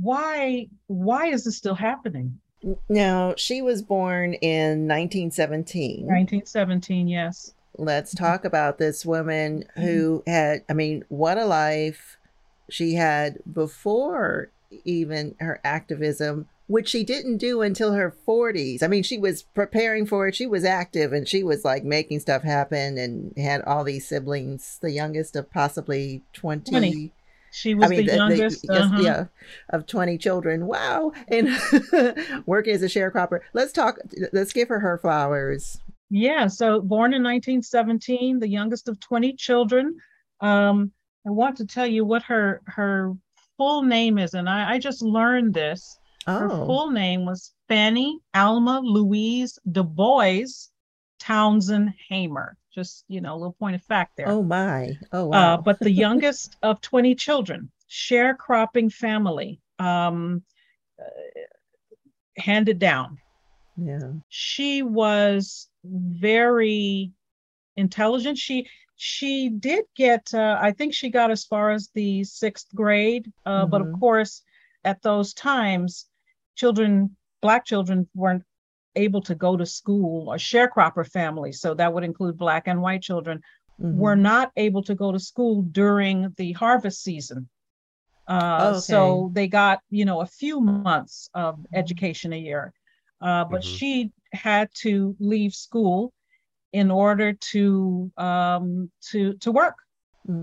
Why 0.00 0.68
why 0.86 1.26
is 1.26 1.44
this 1.44 1.56
still 1.56 1.74
happening? 1.74 2.40
Now, 2.88 3.34
she 3.36 3.62
was 3.62 3.82
born 3.82 4.34
in 4.34 4.86
1917. 4.88 6.06
1917, 6.06 7.08
yes. 7.08 7.54
Let's 7.76 8.14
mm-hmm. 8.14 8.24
talk 8.24 8.44
about 8.44 8.78
this 8.78 9.04
woman 9.04 9.64
who 9.74 10.20
mm-hmm. 10.20 10.30
had, 10.30 10.64
I 10.68 10.72
mean, 10.72 11.04
what 11.08 11.38
a 11.38 11.44
life 11.44 12.18
she 12.70 12.94
had 12.94 13.38
before 13.52 14.50
even 14.84 15.34
her 15.40 15.60
activism, 15.64 16.48
which 16.66 16.88
she 16.88 17.04
didn't 17.04 17.38
do 17.38 17.60
until 17.60 17.92
her 17.92 18.14
40s. 18.26 18.82
I 18.82 18.88
mean, 18.88 19.02
she 19.02 19.18
was 19.18 19.42
preparing 19.42 20.06
for 20.06 20.28
it. 20.28 20.34
She 20.34 20.46
was 20.46 20.64
active 20.64 21.12
and 21.12 21.28
she 21.28 21.42
was 21.42 21.64
like 21.64 21.84
making 21.84 22.20
stuff 22.20 22.42
happen 22.42 22.96
and 22.96 23.36
had 23.36 23.62
all 23.62 23.84
these 23.84 24.06
siblings, 24.06 24.78
the 24.80 24.90
youngest 24.90 25.36
of 25.36 25.50
possibly 25.50 26.22
20. 26.32 26.70
20. 26.70 27.12
She 27.52 27.74
was 27.74 27.86
I 27.86 27.88
mean, 27.88 28.06
the, 28.06 28.16
youngest. 28.16 28.64
yes, 28.68 28.82
uh-huh. 28.82 29.00
yeah, 29.02 29.24
of 29.68 29.86
20 29.86 30.16
children. 30.16 30.66
Wow. 30.66 31.12
And 31.28 31.48
working 32.46 32.74
as 32.74 32.82
a 32.82 32.86
sharecropper. 32.86 33.40
Let's 33.52 33.72
talk, 33.72 33.98
let's 34.32 34.54
give 34.54 34.68
her 34.68 34.80
her 34.80 34.96
flowers. 34.96 35.78
Yeah, 36.08 36.46
so 36.46 36.80
born 36.80 37.12
in 37.12 37.22
1917, 37.22 38.38
the 38.38 38.48
youngest 38.48 38.88
of 38.88 38.98
20 39.00 39.34
children. 39.34 39.96
Um, 40.40 40.92
I 41.26 41.30
want 41.30 41.58
to 41.58 41.66
tell 41.66 41.86
you 41.86 42.04
what 42.04 42.22
her 42.24 42.62
her 42.66 43.12
full 43.58 43.82
name 43.82 44.18
is, 44.18 44.34
and 44.34 44.48
I, 44.48 44.72
I 44.72 44.78
just 44.78 45.02
learned 45.02 45.54
this. 45.54 45.98
Her 46.26 46.50
Oh, 46.50 46.66
full 46.66 46.90
name 46.90 47.26
was 47.26 47.52
Fanny 47.68 48.18
Alma 48.34 48.80
Louise 48.80 49.58
Du 49.70 49.82
Bois 49.82 50.68
Townsend 51.20 51.92
Hamer. 52.08 52.56
Just, 52.74 53.04
you 53.08 53.20
know, 53.20 53.34
a 53.34 53.36
little 53.38 53.52
point 53.58 53.74
of 53.76 53.82
fact 53.82 54.12
there. 54.16 54.28
oh 54.28 54.42
my. 54.42 54.98
Oh, 55.12 55.26
Uh, 55.32 55.56
wow. 55.56 55.62
but 55.64 55.78
the 55.80 55.90
youngest 55.92 56.56
of 56.62 56.80
20 56.80 57.14
children, 57.14 57.70
sharecropping 57.90 58.92
family, 58.92 59.60
um, 59.78 60.42
uh, 61.00 61.04
handed 62.36 62.78
down. 62.78 63.18
yeah. 63.76 64.12
She 64.28 64.82
was 64.82 65.68
very 65.84 67.12
intelligent. 67.76 68.38
She 68.38 68.68
she 68.96 69.48
did 69.48 69.84
get, 69.96 70.32
uh, 70.34 70.58
I 70.60 70.72
think 70.72 70.94
she 70.94 71.10
got 71.10 71.30
as 71.32 71.44
far 71.44 71.70
as 71.70 71.90
the 71.94 72.24
sixth 72.24 72.68
grade, 72.74 73.32
uh, 73.46 73.66
but 73.66 73.80
of 73.80 73.88
Mhm. 73.88 73.98
course, 73.98 74.42
at 74.84 75.02
those 75.02 75.34
times, 75.34 76.08
children, 76.54 77.16
black 77.40 77.64
children, 77.64 78.08
weren't 78.14 78.44
able 78.96 79.22
to 79.22 79.34
go 79.34 79.56
to 79.56 79.66
school. 79.66 80.32
A 80.32 80.36
sharecropper 80.36 81.06
family, 81.06 81.52
so 81.52 81.74
that 81.74 81.92
would 81.92 82.04
include 82.04 82.36
black 82.38 82.66
and 82.68 82.80
white 82.82 83.02
children, 83.02 83.42
Mhm. 83.78 83.90
were 83.90 84.16
not 84.16 84.52
able 84.56 84.82
to 84.84 84.94
go 84.94 85.12
to 85.12 85.18
school 85.20 85.62
during 85.62 86.32
the 86.36 86.52
harvest 86.52 87.02
season. 87.02 87.48
Uh, 88.26 88.72
Okay. 88.72 88.74
So 88.74 89.30
they 89.34 89.48
got, 89.48 89.80
you 89.90 90.04
know, 90.04 90.20
a 90.22 90.26
few 90.26 90.60
months 90.60 91.14
of 91.20 91.46
education 91.60 92.18
a 92.20 92.24
year. 92.26 92.60
Uh, 93.20 93.44
but 93.44 93.52
Mhm. 93.52 93.64
she 93.64 94.10
had 94.32 94.68
to 94.82 95.14
leave 95.18 95.52
school 95.54 96.12
in 96.72 96.90
order 96.90 97.32
to 97.32 98.10
um, 98.16 98.90
to 99.10 99.34
to 99.38 99.52
work 99.52 99.76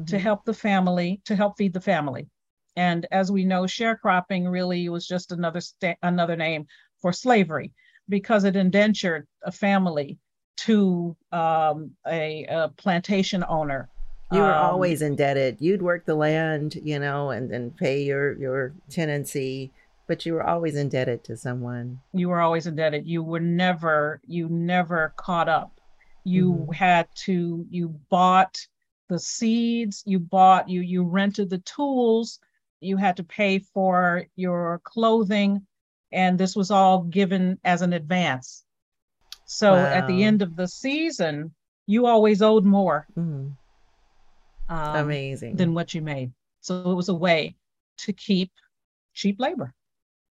to 0.08 0.18
Mhm. 0.18 0.20
help 0.20 0.44
the 0.46 0.54
family 0.54 1.22
to 1.26 1.36
help 1.36 1.58
feed 1.58 1.74
the 1.74 1.82
family. 1.82 2.28
And 2.76 3.06
as 3.12 3.32
we 3.32 3.46
know, 3.46 3.64
sharecropping 3.64 4.50
really 4.52 4.90
was 4.90 5.08
just 5.08 5.32
another 5.32 5.62
sta- 5.62 5.98
another 6.02 6.36
name 6.36 6.68
for 7.02 7.12
slavery 7.14 7.74
because 8.10 8.44
it 8.44 8.56
indentured 8.56 9.28
a 9.44 9.52
family 9.52 10.18
to 10.58 11.16
um, 11.32 11.92
a, 12.08 12.46
a 12.46 12.70
plantation 12.78 13.44
owner. 13.48 13.90
You 14.32 14.44
were 14.44 14.56
Um, 14.56 14.64
always 14.64 15.02
indebted. 15.02 15.58
You'd 15.60 15.82
work 15.82 16.06
the 16.06 16.16
land, 16.16 16.76
you 16.84 17.00
know, 17.00 17.30
and 17.32 17.52
and 17.52 17.76
pay 17.76 18.04
your 18.04 18.38
your 18.38 18.74
tenancy, 18.90 19.72
but 20.08 20.26
you 20.26 20.34
were 20.34 20.44
always 20.44 20.76
indebted 20.76 21.24
to 21.26 21.38
someone. 21.38 22.02
you 22.14 22.30
were 22.30 22.42
always 22.42 22.68
indebted 22.68 23.08
you 23.08 23.24
were 23.24 23.40
never 23.40 24.20
you 24.26 24.50
never 24.50 25.14
caught 25.18 25.48
up 25.50 25.72
you 26.24 26.68
Mhm. 26.68 26.74
had 26.74 27.08
to 27.16 27.66
you 27.70 27.90
bought 28.10 28.58
the 29.10 29.20
seeds 29.20 30.04
you 30.06 30.20
bought 30.20 30.70
you 30.70 30.82
you 30.82 31.04
rented 31.04 31.50
the 31.50 31.60
tools 31.60 32.40
you 32.82 32.98
had 32.98 33.16
to 33.18 33.24
pay 33.24 33.60
for 33.60 34.26
your 34.36 34.80
clothing 34.84 35.66
and 36.12 36.38
this 36.40 36.56
was 36.56 36.72
all 36.72 37.04
given 37.04 37.60
as 37.64 37.82
an 37.82 37.94
advance 37.94 38.64
so 39.46 39.76
at 39.76 40.08
the 40.08 40.24
end 40.24 40.42
of 40.42 40.56
the 40.56 40.68
season 40.68 41.54
you 41.88 42.06
always 42.06 42.42
owed 42.42 42.66
more 42.66 43.08
Mm, 43.18 43.54
um, 44.70 44.96
amazing. 44.96 45.56
than 45.56 45.74
what 45.74 45.94
you 45.94 46.02
made 46.02 46.32
so 46.62 46.92
it 46.92 46.96
was 46.96 47.10
a 47.10 47.14
way 47.14 47.56
to 47.98 48.14
keep 48.14 48.52
cheap 49.14 49.40
labor 49.40 49.74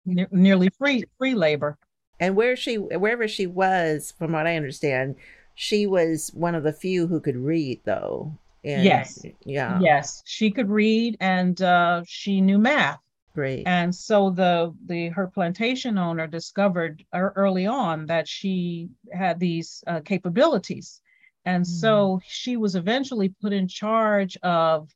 ne- 0.05 0.27
nearly 0.31 0.69
free 0.69 1.03
free 1.17 1.35
labor 1.35 1.77
and 2.19 2.35
where 2.35 2.55
she 2.55 2.77
wherever 2.77 3.27
she 3.27 3.47
was, 3.47 4.13
from 4.17 4.31
what 4.33 4.47
I 4.47 4.55
understand, 4.55 5.15
she 5.55 5.87
was 5.87 6.29
one 6.33 6.55
of 6.55 6.63
the 6.63 6.71
few 6.71 7.07
who 7.07 7.19
could 7.19 7.35
read, 7.35 7.81
though. 7.83 8.31
And, 8.63 8.83
Yes. 8.83 9.25
Yeah. 9.45 9.79
Yes, 9.81 10.21
she 10.25 10.49
could 10.51 10.69
read 10.69 11.17
and 11.19 11.59
uh, 11.61 12.03
she 12.05 12.39
knew 12.39 12.59
math. 12.59 12.99
Great. 13.33 13.67
And 13.67 13.93
so 13.93 14.29
the 14.29 14.73
the 14.85 15.09
her 15.09 15.27
plantation 15.27 15.97
owner 15.97 16.27
discovered 16.27 17.03
early 17.13 17.65
on 17.65 18.05
that 18.05 18.27
she 18.27 18.89
had 19.11 19.39
these 19.39 19.83
uh, 19.87 20.01
capabilities, 20.01 21.01
and 21.45 21.65
so 21.65 22.21
she 22.25 22.57
was 22.57 22.75
eventually 22.75 23.29
put 23.41 23.51
in 23.51 23.67
charge 23.67 24.37
of 24.43 24.89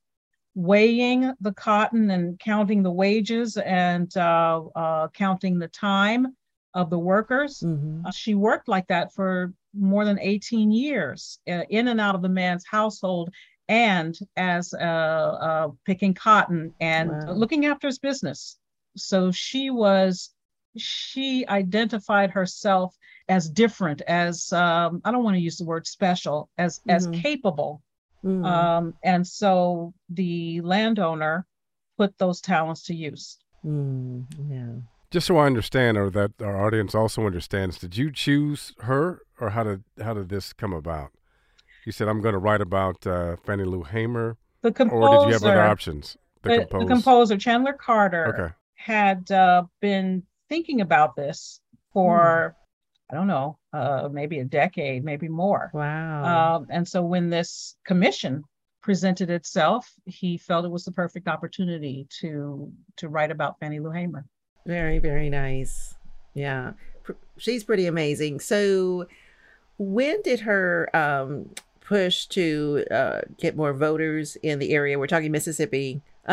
weighing 0.55 1.33
the 1.41 1.53
cotton 1.53 2.09
and 2.09 2.39
counting 2.39 2.83
the 2.83 2.91
wages 2.91 3.57
and 3.57 4.15
uh, 4.17 4.61
uh, 4.75 5.07
counting 5.09 5.59
the 5.59 5.67
time 5.67 6.35
of 6.73 6.89
the 6.89 6.99
workers. 6.99 7.61
Mhm. 7.63 8.05
Uh, 8.05 8.11
she 8.11 8.35
worked 8.35 8.67
like 8.67 8.87
that 8.87 9.13
for 9.13 9.53
more 9.73 10.05
than 10.05 10.19
18 10.19 10.71
years 10.71 11.39
uh, 11.47 11.63
in 11.69 11.87
and 11.87 11.99
out 12.01 12.15
of 12.15 12.21
the 12.21 12.29
man's 12.29 12.65
household 12.65 13.29
and 13.69 14.17
as 14.35 14.73
uh, 14.73 14.77
uh, 14.77 15.67
picking 15.85 16.13
cotton 16.13 16.73
and 16.79 17.09
Wow. 17.09 17.33
looking 17.33 17.65
after 17.65 17.87
his 17.87 17.99
business. 17.99 18.57
So 18.95 19.31
she 19.31 19.69
was, 19.69 20.29
she 20.77 21.45
identified 21.47 22.31
herself 22.31 22.95
as 23.29 23.49
different, 23.49 24.01
as 24.01 24.51
um, 24.53 25.01
I 25.03 25.11
don't 25.11 25.23
want 25.23 25.35
to 25.35 25.41
use 25.41 25.57
the 25.57 25.65
word 25.65 25.85
special, 25.85 26.49
as 26.57 26.79
as 26.87 27.07
Mhm. 27.07 27.21
capable. 27.21 27.81
Mm. 28.23 28.45
Um, 28.45 28.93
and 29.03 29.27
so 29.27 29.93
the 30.09 30.61
landowner 30.61 31.45
put 31.97 32.17
those 32.17 32.41
talents 32.41 32.83
to 32.83 32.95
use. 32.95 33.37
Mm, 33.65 34.25
yeah. 34.49 34.81
Just 35.11 35.27
so 35.27 35.37
I 35.37 35.45
understand, 35.45 35.97
or 35.97 36.09
that 36.11 36.31
our 36.41 36.65
audience 36.65 36.93
also 36.95 37.25
understands, 37.25 37.79
did 37.79 37.97
you 37.97 38.11
choose 38.11 38.73
her, 38.79 39.21
or 39.39 39.51
how 39.51 39.63
did 39.63 39.83
how 40.01 40.13
did 40.13 40.29
this 40.29 40.53
come 40.53 40.73
about? 40.73 41.11
You 41.87 41.93
said 41.93 42.09
I'm 42.09 42.19
going 42.19 42.33
to 42.33 42.39
write 42.39 42.59
about 42.59 43.07
uh, 43.07 43.37
Fannie 43.45 43.63
Lou 43.63 43.81
Hamer, 43.81 44.35
The 44.61 44.73
composer, 44.73 45.07
or 45.07 45.19
did 45.19 45.27
you 45.27 45.33
have 45.35 45.43
other 45.45 45.61
options? 45.61 46.17
The, 46.41 46.67
the, 46.69 46.79
the 46.79 46.85
composer 46.85 47.37
Chandler 47.37 47.71
Carter 47.71 48.27
Okay. 48.27 48.53
had 48.75 49.31
uh, 49.31 49.63
been 49.79 50.23
thinking 50.49 50.81
about 50.81 51.15
this 51.15 51.61
for 51.93 52.57
I 53.09 53.15
don't 53.15 53.27
know, 53.27 53.57
uh, 53.71 54.09
maybe 54.11 54.39
a 54.39 54.43
decade, 54.43 55.05
maybe 55.05 55.29
more. 55.29 55.71
Wow. 55.73 56.57
Um, 56.57 56.67
and 56.69 56.85
so 56.85 57.01
when 57.01 57.29
this 57.29 57.77
commission 57.85 58.43
presented 58.81 59.29
itself, 59.29 59.89
he 60.03 60.37
felt 60.37 60.65
it 60.65 60.71
was 60.71 60.83
the 60.83 60.91
perfect 60.91 61.29
opportunity 61.29 62.05
to 62.19 62.69
to 62.97 63.07
write 63.07 63.31
about 63.31 63.61
Fannie 63.61 63.79
Lou 63.79 63.91
Hamer. 63.91 64.25
Very, 64.65 64.99
very 64.99 65.29
nice. 65.29 65.95
Yeah. 66.33 66.73
Pr- 67.03 67.13
She's 67.37 67.63
pretty 67.63 67.85
amazing. 67.85 68.41
So, 68.41 69.07
when 69.77 70.21
did 70.21 70.41
her 70.41 70.93
um, 70.93 71.51
push 71.87 72.25
to 72.27 72.83
uh, 72.91 73.21
get 73.37 73.55
more 73.55 73.73
voters 73.73 74.35
in 74.43 74.59
the 74.59 74.71
area? 74.71 74.99
We're 74.99 75.07
talking 75.07 75.31
Mississippi 75.31 76.01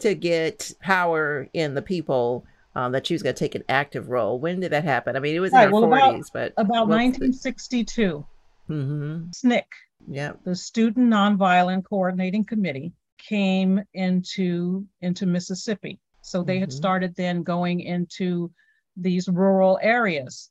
to 0.00 0.14
get 0.14 0.72
power 0.80 1.48
in 1.52 1.74
the 1.74 1.82
people 1.82 2.44
um, 2.74 2.92
that 2.92 3.06
she 3.06 3.14
was 3.14 3.22
going 3.22 3.34
to 3.34 3.38
take 3.38 3.54
an 3.54 3.64
active 3.68 4.08
role. 4.08 4.38
When 4.38 4.60
did 4.60 4.72
that 4.72 4.84
happen? 4.84 5.14
I 5.16 5.20
mean, 5.20 5.36
it 5.36 5.40
was 5.40 5.52
Right, 5.52 5.64
in 5.64 5.68
her 5.68 5.80
well, 5.80 5.84
about- 5.84 6.22
but 6.32 6.52
About 6.56 6.88
what's 6.88 7.18
the- 7.18 7.26
1962, 7.28 8.26
Mhm. 8.70 9.30
SNCC, 9.34 9.64
yeah, 10.08 10.32
the 10.44 10.54
Student 10.56 11.08
Nonviolent 11.12 11.84
Coordinating 11.84 12.44
Committee, 12.44 12.92
came 13.18 13.80
into 13.94 14.86
into 15.00 15.26
Mississippi. 15.26 16.00
So 16.22 16.42
they 16.42 16.58
had 16.58 16.70
Mhm. 16.70 16.72
started 16.72 17.14
then 17.16 17.42
going 17.42 17.80
into 17.80 18.50
these 18.96 19.28
rural 19.28 19.78
areas 19.82 20.50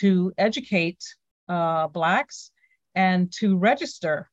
to 0.00 0.32
educate 0.38 1.02
uh, 1.48 1.88
Blacks 1.88 2.50
and 2.94 3.32
to 3.32 3.56
register 3.56 4.28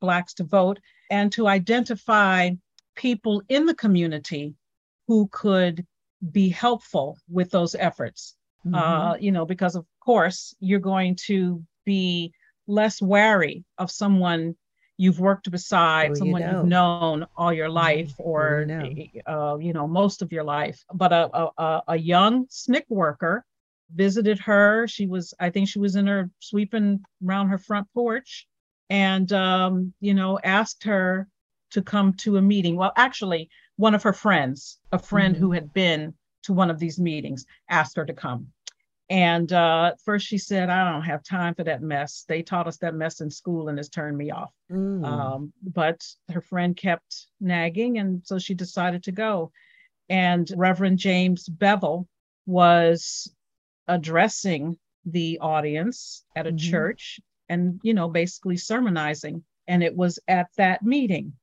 Blacks 0.00 0.34
to 0.34 0.44
vote 0.44 0.80
and 1.10 1.30
to 1.32 1.46
identify 1.46 2.50
people 2.96 3.40
in 3.48 3.66
the 3.66 3.74
community 3.74 4.54
who 5.06 5.28
could 5.30 5.86
be 6.32 6.48
helpful 6.48 7.18
with 7.28 7.50
those 7.50 7.74
efforts. 7.76 8.36
Mhm. 8.66 8.74
Uh, 8.74 9.16
you 9.20 9.30
know, 9.32 9.46
because 9.46 9.76
of 9.76 9.86
course 10.00 10.54
you're 10.60 10.80
going 10.80 11.16
to 11.26 11.62
be 11.84 12.32
less 12.66 13.00
wary 13.00 13.64
of 13.78 13.90
someone 13.90 14.56
you've 14.96 15.20
worked 15.20 15.50
beside, 15.50 16.10
you 16.10 16.16
someone 16.16 16.42
know. 16.42 16.60
you've 16.60 16.68
known 16.68 17.26
all 17.36 17.52
your 17.52 17.68
life, 17.68 18.12
or 18.18 18.60
you 18.60 18.66
know. 18.66 19.52
uh, 19.52 19.56
you 19.58 19.72
know 19.72 19.86
most 19.86 20.22
of 20.22 20.32
your 20.32 20.44
life. 20.44 20.84
But 20.92 21.12
a 21.12 21.30
a, 21.42 21.50
a- 21.58 21.82
a 21.88 21.96
young 21.96 22.46
SNCC 22.46 22.84
worker 22.88 23.44
visited 23.94 24.38
her. 24.40 24.86
She 24.88 25.06
was, 25.06 25.34
I 25.38 25.50
think 25.50 25.68
she 25.68 25.78
was 25.78 25.96
in 25.96 26.06
her 26.06 26.30
sweeping 26.40 27.04
around 27.26 27.48
her 27.48 27.58
front 27.58 27.86
porch 27.94 28.46
and, 28.90 29.32
um, 29.32 29.92
you 30.00 30.14
know, 30.14 30.38
asked 30.42 30.84
her 30.84 31.28
to 31.70 31.82
come 31.82 32.14
to 32.14 32.36
a 32.36 32.42
meeting. 32.42 32.76
Well, 32.76 32.92
actually, 32.96 33.48
one 33.76 33.94
of 33.94 34.02
her 34.02 34.12
friends, 34.12 34.78
a 34.92 34.98
friend 34.98 35.34
mm-hmm. 35.34 35.44
who 35.44 35.52
had 35.52 35.72
been 35.72 36.14
to 36.44 36.52
one 36.52 36.70
of 36.70 36.78
these 36.78 36.98
meetings, 36.98 37.46
asked 37.68 37.96
her 37.96 38.04
to 38.04 38.12
come. 38.12 38.48
And 39.08 39.52
uh, 39.52 39.92
first 40.04 40.26
she 40.26 40.38
said, 40.38 40.70
I 40.70 40.90
don't 40.90 41.02
have 41.02 41.22
time 41.22 41.54
for 41.54 41.64
that 41.64 41.82
mess. 41.82 42.24
They 42.28 42.42
taught 42.42 42.66
us 42.66 42.78
that 42.78 42.94
mess 42.94 43.20
in 43.20 43.30
school 43.30 43.68
and 43.68 43.78
it's 43.78 43.90
turned 43.90 44.16
me 44.16 44.30
off. 44.30 44.52
Mm. 44.70 45.04
Um, 45.04 45.52
but 45.62 46.02
her 46.30 46.40
friend 46.40 46.74
kept 46.74 47.26
nagging. 47.38 47.98
And 47.98 48.22
so 48.24 48.38
she 48.38 48.54
decided 48.54 49.02
to 49.04 49.12
go. 49.12 49.52
And 50.08 50.50
Reverend 50.56 50.98
James 50.98 51.46
Bevel 51.48 52.08
was 52.46 53.30
addressing 53.88 54.78
the 55.04 55.38
audience 55.40 56.24
at 56.36 56.46
a 56.46 56.50
mm-hmm. 56.50 56.70
church 56.70 57.20
and, 57.48 57.80
you 57.82 57.94
know, 57.94 58.08
basically 58.08 58.56
sermonizing. 58.56 59.44
And 59.66 59.82
it 59.82 59.94
was 59.96 60.18
at 60.28 60.48
that 60.56 60.82
meeting 60.82 61.34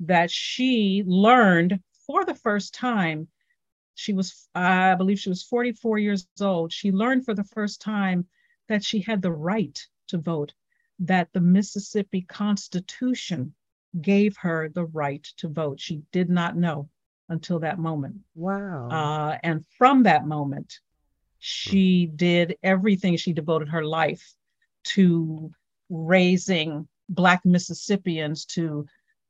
that 0.00 0.30
she 0.30 1.04
learned 1.06 1.80
for 2.06 2.24
the 2.24 2.34
first 2.34 2.74
time 2.74 3.28
she 3.94 4.12
was 4.12 4.48
i 4.54 4.94
believe 4.94 5.18
she 5.18 5.28
was 5.28 5.42
44 5.42 5.98
years 5.98 6.26
old 6.40 6.72
she 6.72 6.90
learned 6.92 7.24
for 7.24 7.34
the 7.34 7.44
first 7.44 7.80
time 7.80 8.26
that 8.68 8.84
she 8.84 9.00
had 9.00 9.22
the 9.22 9.32
right 9.32 9.80
to 10.08 10.18
vote 10.18 10.52
that 10.98 11.28
the 11.32 11.40
mississippi 11.40 12.22
constitution 12.22 13.54
gave 14.00 14.36
her 14.38 14.68
the 14.68 14.86
right 14.86 15.22
to 15.36 15.48
vote 15.48 15.80
she 15.80 16.02
did 16.12 16.28
not 16.28 16.56
know 16.56 16.88
until 17.28 17.60
that 17.60 17.78
moment 17.78 18.16
wow 18.34 18.88
uh, 18.88 19.38
and 19.42 19.64
from 19.78 20.02
that 20.02 20.26
moment 20.26 20.80
she 21.46 22.06
did 22.06 22.56
everything 22.62 23.16
she 23.16 23.34
devoted 23.34 23.68
her 23.68 23.84
life 23.84 24.34
to 24.82 25.50
raising 25.90 26.88
black 27.10 27.44
mississippians 27.44 28.46
to 28.46 28.86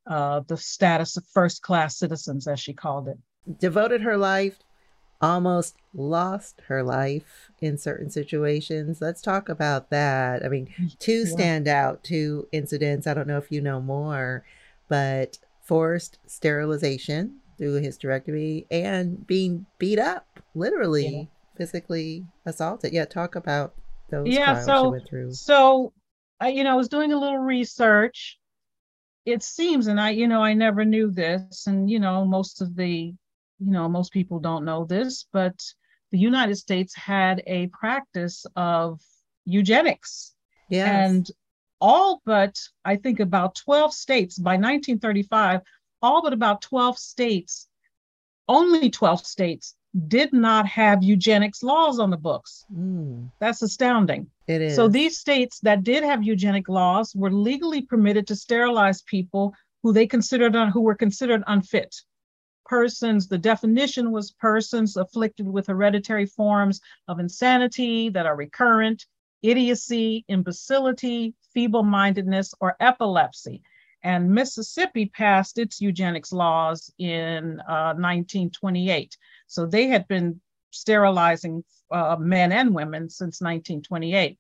uh, 0.06 0.40
the 0.46 0.56
status 0.56 1.16
of 1.16 1.24
first 1.32 1.62
class 1.62 1.98
citizens 1.98 2.46
as 2.46 2.60
she 2.60 2.72
called 2.72 3.08
it 3.08 3.18
devoted 3.58 4.02
her 4.02 4.16
life, 4.16 4.58
almost 5.20 5.76
lost 5.92 6.60
her 6.68 6.82
life 6.82 7.50
in 7.60 7.78
certain 7.78 8.10
situations. 8.10 9.00
Let's 9.00 9.22
talk 9.22 9.48
about 9.48 9.90
that. 9.90 10.44
I 10.44 10.48
mean, 10.48 10.72
two 10.98 11.26
stand 11.26 11.66
out, 11.68 12.04
two 12.04 12.48
incidents. 12.52 13.06
I 13.06 13.14
don't 13.14 13.28
know 13.28 13.38
if 13.38 13.50
you 13.50 13.60
know 13.60 13.80
more, 13.80 14.44
but 14.88 15.38
forced 15.62 16.18
sterilization 16.26 17.38
through 17.56 17.80
hysterectomy 17.80 18.66
and 18.70 19.26
being 19.26 19.66
beat 19.78 19.98
up, 19.98 20.26
literally. 20.54 21.28
Physically 21.56 22.24
assaulted. 22.46 22.92
Yeah, 22.92 23.04
talk 23.04 23.36
about 23.36 23.74
those 24.10 24.28
yeah, 24.28 24.60
so, 24.60 24.98
So, 25.32 25.92
I, 26.40 26.48
you 26.48 26.64
know, 26.64 26.72
I 26.72 26.76
was 26.76 26.88
doing 26.88 27.12
a 27.12 27.18
little 27.18 27.38
research. 27.38 28.38
It 29.24 29.42
seems, 29.42 29.86
and 29.86 30.00
I, 30.00 30.10
you 30.10 30.28
know, 30.28 30.42
I 30.42 30.52
never 30.52 30.84
knew 30.84 31.10
this, 31.10 31.66
and 31.66 31.90
you 31.90 31.98
know, 31.98 32.24
most 32.24 32.60
of 32.60 32.76
the 32.76 33.14
you 33.58 33.70
know, 33.70 33.88
most 33.88 34.12
people 34.12 34.40
don't 34.40 34.64
know 34.64 34.84
this, 34.84 35.26
but 35.32 35.62
the 36.10 36.18
United 36.18 36.56
States 36.56 36.94
had 36.94 37.42
a 37.46 37.68
practice 37.68 38.46
of 38.56 39.00
eugenics. 39.44 40.34
Yes. 40.68 40.88
And 40.88 41.30
all 41.80 42.22
but, 42.24 42.58
I 42.84 42.96
think, 42.96 43.20
about 43.20 43.54
12 43.56 43.92
states 43.92 44.38
by 44.38 44.52
1935, 44.52 45.60
all 46.02 46.22
but 46.22 46.32
about 46.32 46.62
12 46.62 46.98
states, 46.98 47.68
only 48.48 48.90
12 48.90 49.26
states 49.26 49.74
did 50.08 50.32
not 50.32 50.66
have 50.66 51.02
eugenics 51.02 51.62
laws 51.62 51.98
on 51.98 52.10
the 52.10 52.16
books. 52.16 52.64
Mm. 52.74 53.30
That's 53.38 53.62
astounding. 53.62 54.28
It 54.46 54.60
is. 54.60 54.76
So 54.76 54.88
these 54.88 55.18
states 55.18 55.60
that 55.60 55.84
did 55.84 56.02
have 56.02 56.24
eugenic 56.24 56.68
laws 56.68 57.14
were 57.14 57.30
legally 57.30 57.82
permitted 57.82 58.26
to 58.28 58.36
sterilize 58.36 59.02
people 59.02 59.54
who 59.82 59.92
they 59.92 60.06
considered 60.06 60.54
who 60.70 60.80
were 60.80 60.94
considered 60.94 61.42
unfit 61.46 61.94
persons, 62.64 63.28
the 63.28 63.38
definition 63.38 64.10
was 64.10 64.32
persons 64.32 64.96
afflicted 64.96 65.46
with 65.46 65.66
hereditary 65.66 66.26
forms 66.26 66.80
of 67.08 67.18
insanity 67.18 68.08
that 68.10 68.26
are 68.26 68.36
recurrent, 68.36 69.04
idiocy, 69.42 70.24
imbecility, 70.28 71.34
feeble 71.52 71.82
mindedness, 71.82 72.54
or 72.60 72.76
epilepsy. 72.80 73.62
And 74.02 74.30
Mississippi 74.30 75.06
passed 75.06 75.58
its 75.58 75.80
eugenics 75.80 76.32
laws 76.32 76.92
in 76.98 77.60
uh, 77.60 77.94
1928. 77.94 79.16
So 79.54 79.66
they 79.66 79.86
had 79.86 80.06
been 80.08 80.40
sterilizing 80.70 81.64
uh, 81.90 82.16
men 82.18 82.52
and 82.52 82.74
women 82.74 83.08
since 83.08 83.40
1928 83.40 84.38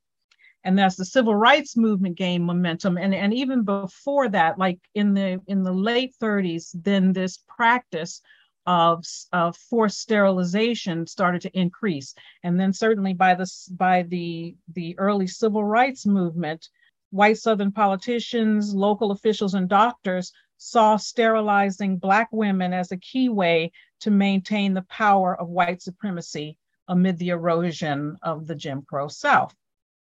and 0.64 0.80
as 0.80 0.96
the 0.96 1.04
civil 1.04 1.34
rights 1.34 1.76
movement 1.76 2.16
gained 2.16 2.44
momentum. 2.44 2.96
And, 2.96 3.14
and 3.14 3.32
even 3.34 3.62
before 3.62 4.28
that 4.30 4.58
like 4.58 4.80
in 4.94 5.14
the 5.14 5.40
in 5.46 5.62
the 5.62 5.72
late 5.72 6.14
30s 6.20 6.70
then 6.74 7.12
this 7.12 7.38
practice 7.46 8.20
of, 8.66 9.04
of 9.32 9.56
forced 9.56 10.00
sterilization 10.00 11.06
started 11.06 11.42
to 11.42 11.58
increase. 11.58 12.14
And 12.42 12.58
then 12.58 12.72
certainly 12.72 13.12
by 13.12 13.34
the 13.34 13.50
by 13.72 14.02
the 14.02 14.56
the 14.72 14.98
early 14.98 15.26
civil 15.26 15.64
rights 15.64 16.06
movement 16.06 16.68
white 17.10 17.36
southern 17.38 17.70
politicians 17.70 18.74
local 18.74 19.12
officials 19.12 19.54
and 19.54 19.68
doctors 19.68 20.32
saw 20.56 20.96
sterilizing 20.96 21.98
black 21.98 22.28
women 22.32 22.72
as 22.72 22.90
a 22.90 22.96
key 22.96 23.28
way 23.28 23.70
to 24.04 24.10
maintain 24.10 24.74
the 24.74 24.82
power 24.82 25.38
of 25.38 25.48
white 25.48 25.82
supremacy 25.82 26.56
amid 26.88 27.18
the 27.18 27.30
erosion 27.30 28.16
of 28.22 28.46
the 28.46 28.54
jim 28.54 28.82
crow 28.82 29.08
south 29.08 29.54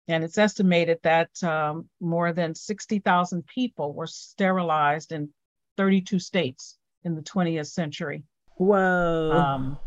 and 0.08 0.24
it's 0.24 0.38
estimated 0.38 1.00
that 1.04 1.44
um, 1.44 1.90
more 2.00 2.32
than 2.32 2.56
60,000 2.56 3.46
people 3.46 3.94
were 3.94 4.08
sterilized 4.08 5.12
in 5.12 5.30
32 5.76 6.20
states 6.20 6.78
in 7.04 7.16
the 7.16 7.22
20th 7.22 7.68
century. 7.68 8.24
Whoa. 8.56 9.32
Um, 9.32 9.80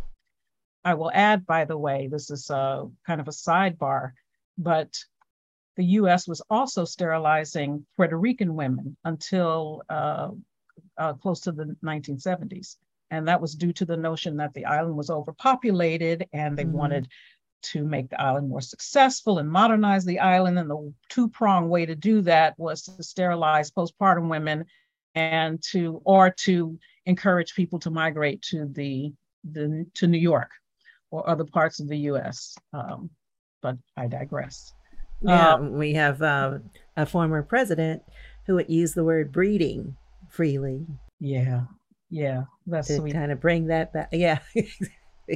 I 0.85 0.95
will 0.95 1.11
add, 1.13 1.47
by 1.47 1.65
the 1.65 1.77
way, 1.77 2.09
this 2.11 2.31
is 2.31 2.51
a 2.51 2.87
kind 3.07 3.21
of 3.21 3.29
a 3.29 3.33
sidebar, 3.33 4.13
but 4.59 4.95
the 5.77 5.85
US 5.85 6.29
was 6.29 6.43
also 6.51 6.85
sterilizing 6.85 7.87
Puerto 7.97 8.17
Rican 8.17 8.55
women 8.55 8.97
until 9.05 9.83
uh, 9.89 10.31
uh, 10.99 11.15
close 11.15 11.41
to 11.41 11.53
the 11.53 11.77
1970s. 11.83 12.77
And 13.11 13.27
that 13.29 13.41
was 13.41 13.55
due 13.55 13.73
to 13.75 13.85
the 13.85 13.97
notion 13.97 14.37
that 14.37 14.55
the 14.55 14.65
island 14.65 14.97
was 14.97 15.11
overpopulated 15.11 16.27
and 16.33 16.57
they 16.57 16.65
mm-hmm. 16.65 16.77
wanted 16.77 17.09
to 17.63 17.85
make 17.85 18.09
the 18.09 18.21
island 18.21 18.49
more 18.49 18.61
successful 18.61 19.39
and 19.39 19.51
modernize 19.51 20.05
the 20.05 20.19
island. 20.19 20.59
And 20.59 20.71
the 20.71 20.93
two 21.09 21.29
pronged 21.29 21.71
way 21.71 21.87
to 21.87 21.95
do 21.95 22.23
that 22.23 22.59
was 22.59 22.83
to 22.83 23.03
sterilize 23.03 23.71
postpartum 23.71 24.29
women 24.29 24.65
and 25.15 25.63
to, 25.71 26.01
or 26.05 26.31
to 26.31 26.79
encourage 27.07 27.55
people 27.55 27.79
to 27.81 27.91
migrate 27.91 28.43
to 28.43 28.67
the, 28.73 29.13
the 29.51 29.87
to 29.95 30.07
New 30.07 30.19
York 30.19 30.51
or 31.11 31.29
other 31.29 31.45
parts 31.45 31.81
of 31.81 31.89
the 31.89 31.99
US. 31.99 32.57
Um, 32.73 33.11
but 33.63 33.77
I 33.97 34.07
digress. 34.07 34.73
Yeah, 35.23 35.55
um, 35.55 35.73
we 35.73 35.93
have 35.95 36.23
uh, 36.23 36.59
a 36.97 37.05
former 37.05 37.43
president 37.43 38.03
who 38.47 38.55
would 38.55 38.71
use 38.71 38.95
the 38.95 39.05
word 39.05 39.33
breeding 39.33 39.97
freely. 40.31 40.87
Yeah, 41.19 41.65
yeah, 42.11 42.43
that's 42.67 42.89
to 42.89 42.97
sweet. 42.97 43.15
kind 43.15 43.33
of 43.33 43.41
bring 43.41 43.67
that 43.67 43.93
back. 43.93 44.09
Yeah, 44.13 44.39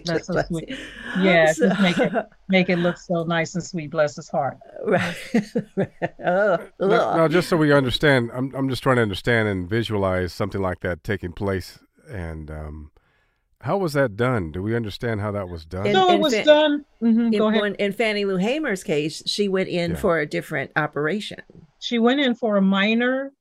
That's 0.04 0.26
so 0.26 0.42
sweet. 0.48 0.76
Yeah, 1.20 1.52
so, 1.52 1.68
just 1.68 1.80
make 1.80 1.98
it 1.98 2.12
make 2.48 2.68
it 2.68 2.76
look 2.76 2.96
so 2.98 3.24
nice 3.24 3.54
and 3.54 3.64
sweet. 3.64 3.90
Bless 3.90 4.16
his 4.16 4.28
heart. 4.28 4.58
Right. 4.84 5.14
oh, 6.24 6.58
now, 6.80 7.16
now, 7.16 7.28
just 7.28 7.48
so 7.48 7.56
we 7.56 7.72
understand, 7.72 8.30
I'm 8.34 8.54
I'm 8.54 8.68
just 8.68 8.82
trying 8.82 8.96
to 8.96 9.02
understand 9.02 9.48
and 9.48 9.68
visualize 9.68 10.32
something 10.32 10.60
like 10.60 10.80
that 10.80 11.04
taking 11.04 11.32
place. 11.32 11.78
And 12.08 12.50
um, 12.50 12.90
how 13.60 13.78
was 13.78 13.94
that 13.94 14.16
done? 14.16 14.52
Do 14.52 14.62
we 14.62 14.76
understand 14.76 15.20
how 15.20 15.30
that 15.32 15.48
was 15.48 15.64
done? 15.64 15.86
In, 15.86 15.92
no, 15.92 16.10
it 16.10 16.20
was 16.20 16.34
Fa- 16.34 16.44
done. 16.44 16.84
Mm-hmm, 17.02 17.20
in, 17.20 17.38
go 17.38 17.48
ahead. 17.48 17.62
When, 17.62 17.74
in 17.76 17.92
Fannie 17.92 18.24
Lou 18.24 18.36
Hamer's 18.36 18.82
case, 18.82 19.22
she 19.26 19.48
went 19.48 19.68
in 19.68 19.92
yeah. 19.92 19.96
for 19.96 20.18
a 20.18 20.26
different 20.26 20.72
operation. 20.76 21.38
She 21.78 21.98
went 21.98 22.20
in 22.20 22.34
for 22.34 22.56
a 22.56 22.62
minor, 22.62 23.32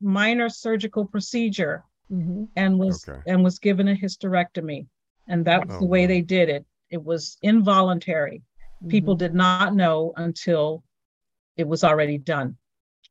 minor 0.00 0.48
surgical 0.48 1.04
procedure, 1.04 1.84
mm-hmm. 2.10 2.44
and 2.56 2.78
was 2.78 3.08
okay. 3.08 3.20
and 3.26 3.44
was 3.44 3.58
given 3.58 3.88
a 3.88 3.94
hysterectomy 3.94 4.86
and 5.28 5.44
that 5.44 5.66
was 5.66 5.76
oh, 5.76 5.80
the 5.80 5.86
way 5.86 6.02
wow. 6.02 6.08
they 6.08 6.20
did 6.20 6.48
it 6.48 6.64
it 6.90 7.02
was 7.02 7.38
involuntary 7.42 8.38
mm-hmm. 8.38 8.88
people 8.88 9.14
did 9.14 9.34
not 9.34 9.74
know 9.74 10.12
until 10.16 10.82
it 11.56 11.66
was 11.66 11.84
already 11.84 12.18
done 12.18 12.56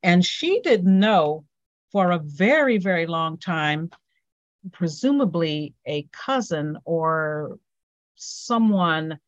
and 0.04 0.26
she 0.26 0.62
didn't 0.62 1.00
know 1.00 1.46
for 1.92 2.12
a 2.12 2.20
very 2.20 2.78
very 2.78 3.08
long 3.08 3.38
time 3.38 3.90
presumably 4.72 5.74
a 5.86 6.08
cousin 6.12 6.78
or 6.86 7.58
someone 8.16 9.20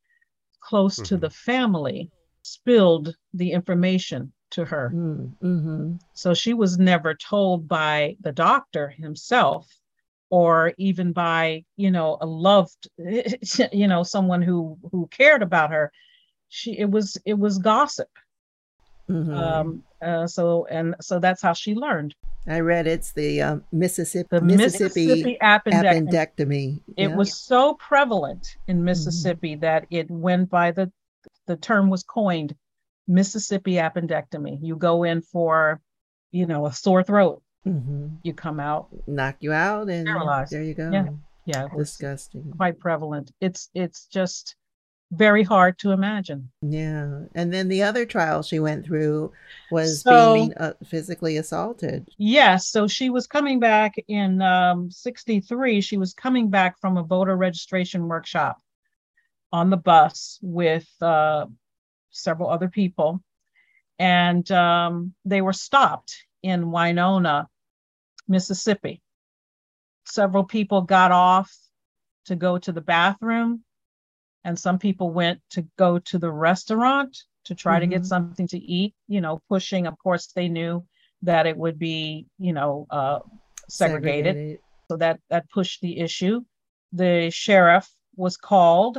close 0.59 0.95
mm-hmm. 0.95 1.05
to 1.05 1.17
the 1.17 1.29
family 1.29 2.09
spilled 2.43 3.15
the 3.33 3.51
information 3.51 4.33
to 4.51 4.65
her. 4.65 4.91
Mm-hmm. 4.93 5.95
So 6.13 6.33
she 6.33 6.53
was 6.53 6.77
never 6.77 7.13
told 7.15 7.67
by 7.67 8.15
the 8.21 8.31
doctor 8.31 8.89
himself 8.89 9.67
or 10.29 10.73
even 10.77 11.11
by 11.11 11.63
you 11.77 11.91
know 11.91 12.17
a 12.21 12.25
loved 12.25 12.87
you 13.73 13.87
know 13.87 14.03
someone 14.03 14.41
who 14.41 14.77
who 14.91 15.07
cared 15.07 15.41
about 15.43 15.71
her 15.71 15.91
she 16.49 16.77
it 16.77 16.89
was 16.89 17.17
it 17.25 17.37
was 17.37 17.57
gossip. 17.57 18.09
Mhm. 19.09 19.35
Um, 19.35 19.83
uh, 20.01 20.27
so 20.27 20.65
and 20.65 20.95
so 21.01 21.19
that's 21.19 21.41
how 21.41 21.53
she 21.53 21.75
learned 21.75 22.15
I 22.47 22.59
read 22.59 22.87
it's 22.87 23.11
the 23.11 23.41
um, 23.41 23.63
Mississippi 23.71 24.27
the 24.31 24.41
Mississippi, 24.41 25.07
Mississippi 25.07 25.37
appendectomy. 25.41 26.07
appendectomy. 26.07 26.79
It 26.97 27.09
Yeah. 27.09 27.15
was 27.15 27.33
so 27.37 27.75
prevalent 27.75 28.43
Mm-hmm. 28.43 28.71
in 28.71 28.83
Mississippi 28.83 29.55
that 29.55 29.85
it 29.91 30.09
went 30.09 30.49
by 30.49 30.71
the 30.71 30.91
the 31.47 31.55
term 31.57 31.89
was 31.89 32.03
coined 32.03 32.55
Mississippi 33.07 33.73
appendectomy. 33.73 34.59
You 34.61 34.75
go 34.75 35.03
in 35.03 35.21
for, 35.21 35.81
you 36.31 36.45
know, 36.45 36.65
a 36.65 36.73
sore 36.73 37.03
throat. 37.03 37.41
Mhm. 37.65 38.17
You 38.23 38.33
come 38.33 38.59
out. 38.59 38.87
knock 39.07 39.37
you 39.39 39.51
out, 39.53 39.89
and 39.89 40.07
Paralyzed. 40.07 40.51
there 40.51 40.63
you 40.63 40.73
go. 40.73 40.89
Yeah. 40.91 41.09
Yeah, 41.45 41.67
Disgusting. 41.75 42.51
quite 42.55 42.79
prevalent. 42.79 43.31
It's 43.41 43.69
it's 43.73 44.05
just 44.05 44.55
very 45.11 45.43
hard 45.43 45.77
to 45.79 45.91
imagine. 45.91 46.49
Yeah. 46.61 47.23
And 47.35 47.51
then 47.51 47.67
the 47.67 47.83
other 47.83 48.05
trial 48.05 48.43
she 48.43 48.59
went 48.59 48.85
through 48.85 49.33
was 49.71 50.01
So- 50.03 50.35
being 50.35 50.53
uh, 50.55 50.73
physically 50.85 51.37
assaulted. 51.37 52.07
Yes, 52.17 52.67
so 52.67 52.87
she 52.87 53.09
was 53.09 53.27
coming 53.27 53.59
back 53.59 53.95
in 54.07 54.41
um, 54.41 54.89
63. 54.89 55.81
She 55.81 55.97
was 55.97 56.13
coming 56.13 56.49
back 56.49 56.79
from 56.79 56.95
a 56.97 57.03
voter 57.03 57.35
registration 57.35 58.07
workshop 58.07 58.61
on 59.51 59.69
the 59.69 59.77
bus 59.77 60.39
with 60.41 60.87
uh, 61.01 61.47
several 62.11 62.49
other 62.49 62.69
people. 62.69 63.21
And 63.99 64.49
um, 64.51 65.13
they 65.25 65.41
were 65.41 65.53
stopped 65.53 66.15
in 66.43 66.71
Winona, 66.71 67.47
Mississippi. 68.27 69.01
Several 70.05 70.43
people 70.43 70.81
got 70.81 71.11
off 71.11 71.55
to 72.25 72.35
go 72.35 72.57
to 72.57 72.71
the 72.71 72.81
bathroom, 72.81 73.63
and 74.43 74.57
some 74.57 74.79
people 74.79 75.11
went 75.11 75.41
to 75.51 75.67
go 75.77 75.99
to 75.99 76.17
the 76.17 76.31
restaurant 76.31 77.17
to 77.45 77.55
try 77.55 77.79
to 77.79 77.87
get 77.87 78.01
Mhm. 78.01 78.07
something 78.07 78.47
to 78.47 78.59
eat, 78.59 78.95
you 79.07 79.21
know, 79.21 79.41
pushing. 79.49 79.87
Of 79.87 79.97
course, 79.97 80.27
they 80.27 80.47
knew 80.47 80.85
that 81.23 81.45
it 81.45 81.57
would 81.57 81.77
be, 81.77 82.27
you 82.39 82.53
know, 82.53 82.87
uh, 82.89 83.19
segregated. 83.69 84.59
So 84.89 84.97
that 84.97 85.19
that 85.29 85.49
pushed 85.49 85.81
the 85.81 85.99
issue. 85.99 86.41
The 86.91 87.29
sheriff 87.31 87.89
was 88.15 88.37
called. 88.37 88.97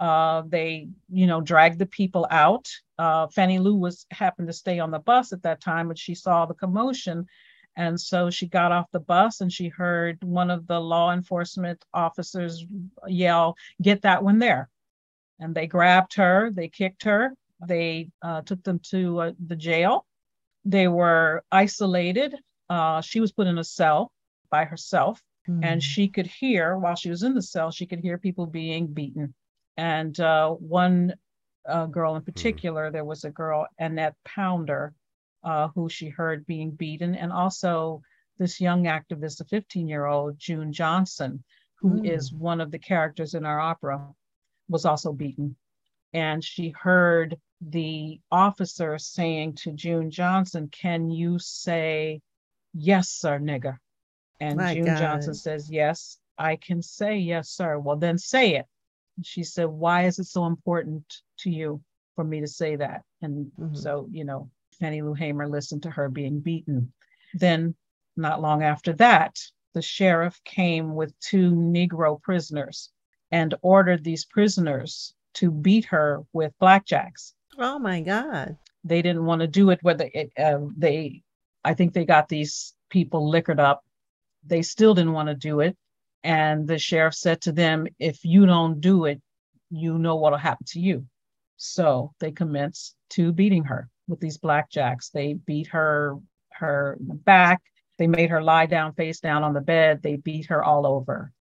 Uh, 0.00 0.42
they, 0.48 0.88
you 1.10 1.26
know, 1.26 1.40
dragged 1.42 1.78
the 1.78 1.86
people 1.86 2.26
out. 2.30 2.66
Uh, 2.98 3.26
Fannie 3.28 3.58
Lou 3.60 3.76
was 3.76 4.06
happened 4.10 4.48
to 4.48 4.54
stay 4.54 4.78
on 4.80 4.90
the 4.90 4.98
bus 4.98 5.32
at 5.32 5.42
that 5.42 5.60
time, 5.60 5.88
but 5.88 5.98
she 5.98 6.14
saw 6.14 6.46
the 6.46 6.54
commotion, 6.54 7.26
and 7.76 8.00
so 8.00 8.30
she 8.30 8.48
got 8.48 8.72
off 8.72 8.90
the 8.92 9.00
bus 9.00 9.40
and 9.42 9.52
she 9.52 9.68
heard 9.68 10.22
one 10.24 10.50
of 10.50 10.66
the 10.66 10.80
law 10.80 11.12
enforcement 11.12 11.84
officers 11.94 12.64
yell, 13.06 13.56
"Get 13.82 14.02
that 14.02 14.24
one 14.24 14.38
there!" 14.38 14.70
And 15.38 15.54
they 15.54 15.66
grabbed 15.66 16.14
her. 16.16 16.50
They 16.50 16.68
kicked 16.68 17.04
her. 17.04 17.34
They 17.68 18.08
uh, 18.22 18.42
took 18.42 18.62
them 18.64 18.80
to 18.90 19.20
uh, 19.20 19.32
the 19.46 19.56
jail. 19.56 20.06
They 20.64 20.88
were 20.88 21.44
isolated. 21.52 22.34
Uh, 22.70 23.00
she 23.02 23.20
was 23.20 23.32
put 23.32 23.46
in 23.46 23.58
a 23.58 23.64
cell 23.64 24.12
by 24.50 24.64
herself 24.64 25.22
Mm. 25.48 25.64
and 25.64 25.82
she 25.82 26.06
could 26.08 26.26
hear 26.26 26.76
while 26.76 26.94
she 26.94 27.08
was 27.08 27.22
in 27.22 27.34
the 27.34 27.40
cell 27.42 27.70
she 27.70 27.86
could 27.86 28.00
hear 28.00 28.18
people 28.18 28.46
being 28.46 28.86
beaten 28.86 29.34
and 29.80 30.20
uh, 30.20 30.50
one 30.50 31.14
uh, 31.66 31.86
girl 31.86 32.14
in 32.16 32.22
particular 32.22 32.90
there 32.90 33.04
was 33.04 33.24
a 33.24 33.30
girl 33.30 33.66
annette 33.78 34.14
ponder 34.24 34.92
uh, 35.42 35.68
who 35.74 35.88
she 35.88 36.08
heard 36.08 36.46
being 36.46 36.70
beaten 36.70 37.14
and 37.14 37.32
also 37.32 38.02
this 38.38 38.60
young 38.60 38.84
activist 38.84 39.40
a 39.40 39.44
15 39.44 39.88
year 39.88 40.06
old 40.06 40.38
june 40.38 40.72
johnson 40.72 41.42
who 41.76 42.02
is 42.04 42.32
one 42.32 42.60
of 42.60 42.70
the 42.70 42.78
characters 42.78 43.34
in 43.34 43.46
our 43.46 43.58
opera 43.58 44.06
was 44.68 44.84
also 44.84 45.12
beaten. 45.14 45.56
And 46.12 46.44
she 46.44 46.68
heard 46.70 47.38
the 47.62 48.20
officer 48.30 48.98
saying 48.98 49.54
to 49.62 49.72
june 49.72 50.10
johnson 50.10 50.68
can 50.68 51.10
you 51.10 51.38
say 51.38 52.20
yes 52.74 53.08
sir 53.08 53.38
nigger? 53.38 53.78
And 54.40 54.58
My 54.58 54.74
June 54.74 54.86
Johnson 54.86 55.34
says, 55.34 55.70
Yes, 55.70 56.18
I 56.38 56.56
can 56.56 56.80
say 56.82 57.18
yes, 57.18 57.50
sir. 57.50 57.78
Well, 57.78 57.96
then 57.96 58.16
say 58.16 58.54
it. 58.56 58.66
She 59.22 59.42
said, 59.44 59.66
Why 59.66 60.04
is 60.04 60.18
it 60.18 60.24
so 60.24 60.46
important 60.46 61.22
to 61.38 61.50
you 61.50 61.82
for 62.14 62.24
me 62.24 62.40
to 62.40 62.46
say 62.46 62.76
that? 62.76 63.04
And 63.22 63.50
Mhm. 63.58 63.76
so, 63.76 64.08
you 64.10 64.24
know, 64.24 64.50
Fannie 64.78 65.02
Lou 65.02 65.14
Hamer 65.14 65.48
listened 65.48 65.82
to 65.84 65.90
her 65.90 66.08
being 66.08 66.40
beaten. 66.40 66.92
Then, 67.34 67.74
not 68.16 68.40
long 68.40 68.62
after 68.62 68.92
that, 68.94 69.38
the 69.72 69.82
sheriff 69.82 70.42
came 70.44 70.94
with 70.94 71.18
two 71.20 71.52
Negro 71.52 72.20
prisoners 72.20 72.90
and 73.30 73.54
ordered 73.62 74.02
these 74.04 74.24
prisoners 74.24 75.14
to 75.34 75.50
beat 75.50 75.84
her 75.86 76.24
with 76.32 76.52
blackjacks 76.60 77.34
Oh 77.58 77.78
my 77.78 78.00
God. 78.00 78.56
they 78.82 79.02
didn't 79.02 79.24
want 79.26 79.40
to 79.40 79.46
do 79.46 79.70
it 79.70 79.78
whether 79.82 80.10
it, 80.12 80.32
uh, 80.36 80.58
they 80.76 81.22
i 81.64 81.74
think 81.74 81.92
they 81.92 82.04
got 82.04 82.28
these 82.28 82.74
people 82.88 83.28
liquored 83.28 83.60
up 83.60 83.84
they 84.44 84.62
still 84.62 84.94
didn't 84.94 85.12
want 85.12 85.28
to 85.28 85.34
do 85.34 85.60
it 85.60 85.76
and 86.22 86.68
the 86.68 86.78
sheriff 86.78 87.14
said 87.14 87.40
to 87.40 87.52
them 87.52 87.86
if 87.98 88.24
you 88.24 88.46
don't 88.46 88.80
do 88.80 89.06
it 89.06 89.20
you 89.70 89.98
know 89.98 90.16
what'll 90.16 90.38
happen 90.38 90.66
to 90.68 90.80
you. 90.80 91.06
So 91.56 92.12
they 92.20 92.32
commenced 92.32 92.96
to 93.10 93.32
beating 93.32 93.64
her 93.64 93.88
with 94.08 94.20
these 94.20 94.38
blackjacks. 94.38 95.10
They 95.12 95.34
beat 95.34 95.68
her 95.68 96.16
her 96.52 96.98
back. 97.00 97.62
They 97.98 98.06
made 98.06 98.30
her 98.30 98.42
lie 98.42 98.66
down 98.66 98.94
face 98.94 99.20
down 99.20 99.44
on 99.44 99.54
the 99.54 99.60
bed. 99.60 100.02
They 100.02 100.16
beat 100.16 100.46
her 100.46 100.62
all 100.64 100.86
over. 100.86 101.32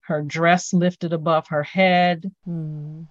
Her 0.00 0.22
dress 0.22 0.72
lifted 0.72 1.12
above 1.12 1.48
her 1.48 1.62
head. 1.62 2.30
Mm. 2.46 3.06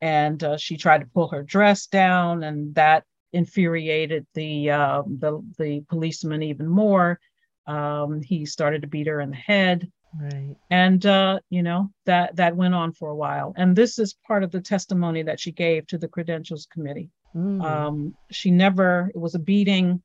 and 0.00 0.42
uh, 0.42 0.56
she 0.56 0.76
tried 0.76 1.02
to 1.02 1.06
pull 1.06 1.28
her 1.28 1.42
dress 1.42 1.86
down, 1.86 2.42
and 2.42 2.74
that 2.74 3.04
infuriated 3.32 4.26
the 4.34 4.70
uh, 4.70 5.02
the 5.06 5.42
the 5.58 5.84
policeman 5.88 6.42
even 6.42 6.66
more. 6.66 7.20
Um, 7.66 8.22
he 8.22 8.46
started 8.46 8.82
to 8.82 8.88
beat 8.88 9.06
her 9.06 9.20
in 9.20 9.30
the 9.30 9.36
head, 9.36 9.92
Right. 10.18 10.56
and 10.70 11.04
uh, 11.06 11.38
you 11.50 11.62
know 11.62 11.90
that 12.06 12.36
that 12.36 12.56
went 12.56 12.74
on 12.74 12.92
for 12.92 13.10
a 13.10 13.16
while. 13.16 13.52
And 13.56 13.76
this 13.76 13.98
is 13.98 14.16
part 14.26 14.42
of 14.42 14.50
the 14.50 14.60
testimony 14.60 15.22
that 15.22 15.38
she 15.38 15.52
gave 15.52 15.86
to 15.88 15.98
the 15.98 16.08
credentials 16.08 16.66
committee. 16.66 17.10
Mm. 17.34 17.62
Um, 17.62 18.14
she 18.30 18.50
never 18.50 19.10
it 19.14 19.18
was 19.18 19.34
a 19.34 19.38
beating 19.38 20.02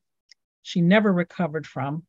she 0.65 0.81
never 0.81 1.13
recovered 1.13 1.67
from, 1.67 2.03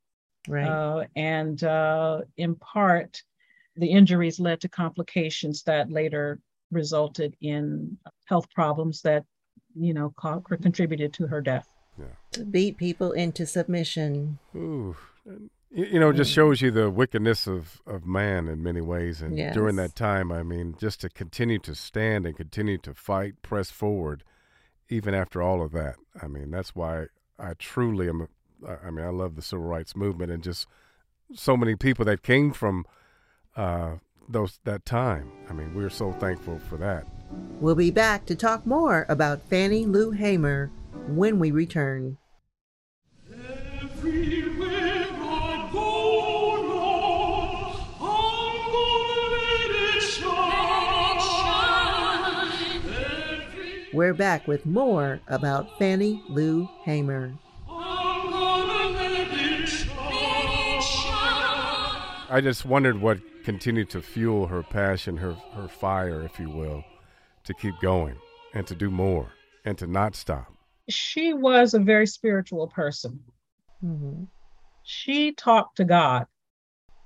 right. 0.49 0.67
uh, 0.67 1.05
and 1.15 1.63
uh, 1.63 2.23
in 2.39 2.55
part, 2.57 3.23
the 3.77 3.87
injuries 3.87 4.41
led 4.41 4.63
to 4.63 4.69
complications 4.71 5.63
that 5.65 5.93
later 5.93 6.41
resulted 6.71 7.37
in 7.43 7.99
health 8.25 8.49
problems 8.55 9.03
that, 9.03 9.27
you 9.79 9.93
know, 9.93 10.11
co- 10.17 10.41
contributed 10.41 11.13
to 11.13 11.27
her 11.27 11.43
death. 11.43 11.69
to 12.33 12.45
beat 12.47 12.79
people 12.79 13.13
into 13.13 13.45
submission. 13.45 14.39
Ooh. 14.55 14.97
You, 15.77 15.85
you 15.85 16.01
know, 16.01 16.09
it 16.09 16.17
just 16.17 16.33
shows 16.33 16.63
you 16.63 16.71
the 16.71 16.91
wickedness 16.91 17.47
of, 17.47 17.83
of 17.87 18.07
man 18.07 18.49
in 18.49 18.63
many 18.63 18.81
ways. 18.81 19.21
And 19.21 19.37
during 19.53 19.77
that 19.77 19.95
time, 19.95 20.33
I 20.33 20.43
mean, 20.43 20.75
just 20.81 21.03
to 21.03 21.11
continue 21.11 21.59
to 21.61 21.75
stand 21.75 22.25
and 22.25 22.35
continue 22.35 22.79
to 22.79 22.95
fight, 22.95 23.43
press 23.43 23.71
forward, 23.71 24.25
even 24.89 25.15
after 25.15 25.43
all 25.43 25.63
of 25.63 25.73
that. 25.73 25.97
I 26.21 26.29
mean, 26.29 26.51
that's 26.51 26.75
why 26.75 27.07
I 27.39 27.53
truly 27.59 28.09
am. 28.09 28.27
I 28.67 28.87
I 28.87 28.91
mean, 28.91 29.05
I 29.05 29.11
love 29.11 29.37
the 29.37 29.43
civil 29.43 29.67
rights 29.67 29.95
movement 29.95 30.33
and 30.33 30.43
just 30.43 30.67
so 31.35 31.57
many 31.59 31.77
people 31.77 32.07
that 32.07 32.23
came 32.23 32.53
from 32.53 32.87
uh, 33.55 33.97
those 34.29 34.59
that 34.65 34.87
time. 34.87 35.31
I 35.51 35.53
mean, 35.53 35.75
we're 35.75 35.91
so 35.91 36.13
thankful 36.13 36.59
for 36.59 36.79
that. 36.79 37.07
We'll 37.61 37.75
be 37.75 37.91
back 37.91 38.25
to 38.27 38.35
talk 38.35 38.65
more 38.65 39.05
about 39.11 39.43
Fannie 39.43 39.85
Lou 39.85 40.13
Hamer 40.13 40.71
when 41.09 41.39
we 41.39 41.51
return. 41.51 42.17
Everywhere 43.31 44.56
We're 53.97 54.13
back 54.13 54.47
with 54.47 54.67
more 54.67 55.23
about 55.27 55.79
Fannie 55.79 56.23
Lou 56.29 56.69
Hamer. 56.85 57.33
I'm 57.67 58.31
gonna 58.31 58.91
let 58.93 59.27
it 59.33 59.69
shine. 60.83 61.17
I 62.29 62.43
just 62.43 62.67
wondered 62.67 63.01
what 63.01 63.21
continued 63.43 63.89
to 63.89 64.03
fuel 64.03 64.49
her 64.49 64.63
passion, 64.63 65.17
her 65.17 65.33
her 65.55 65.67
fire, 65.67 66.23
if 66.25 66.39
you 66.39 66.51
will, 66.51 66.85
to 67.45 67.55
keep 67.55 67.81
going 67.81 68.17
and 68.53 68.67
to 68.67 68.75
do 68.75 68.91
more 68.91 69.33
and 69.65 69.79
to 69.79 69.87
not 69.87 70.15
stop. 70.15 70.53
She 70.91 71.33
was 71.33 71.73
a 71.73 71.79
very 71.81 72.07
spiritual 72.07 72.67
person. 72.67 73.19
hmm 73.81 74.25
She 74.83 75.33
talked 75.33 75.79
to 75.79 75.85
God. 75.85 76.27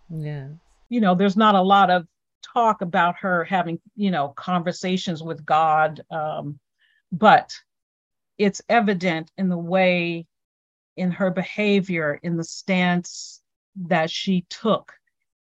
Yeah. 0.08 0.48
You 0.88 1.00
know, 1.00 1.14
there's 1.14 1.36
not 1.36 1.54
a 1.54 1.62
lot 1.62 1.88
of 1.88 2.08
talk 2.52 2.82
about 2.82 3.14
her 3.20 3.44
having, 3.44 3.78
you 3.94 4.10
know, 4.10 4.30
conversations 4.30 5.22
with 5.22 5.46
God, 5.46 6.00
um, 6.10 6.58
but 7.12 7.54
it's 8.38 8.62
evident 8.68 9.30
in 9.36 9.48
the 9.48 9.58
way, 9.58 10.26
in 10.96 11.10
her 11.10 11.30
behavior, 11.30 12.18
in 12.22 12.36
the 12.36 12.44
stance 12.44 13.40
that 13.76 14.10
she 14.10 14.46
took, 14.48 14.92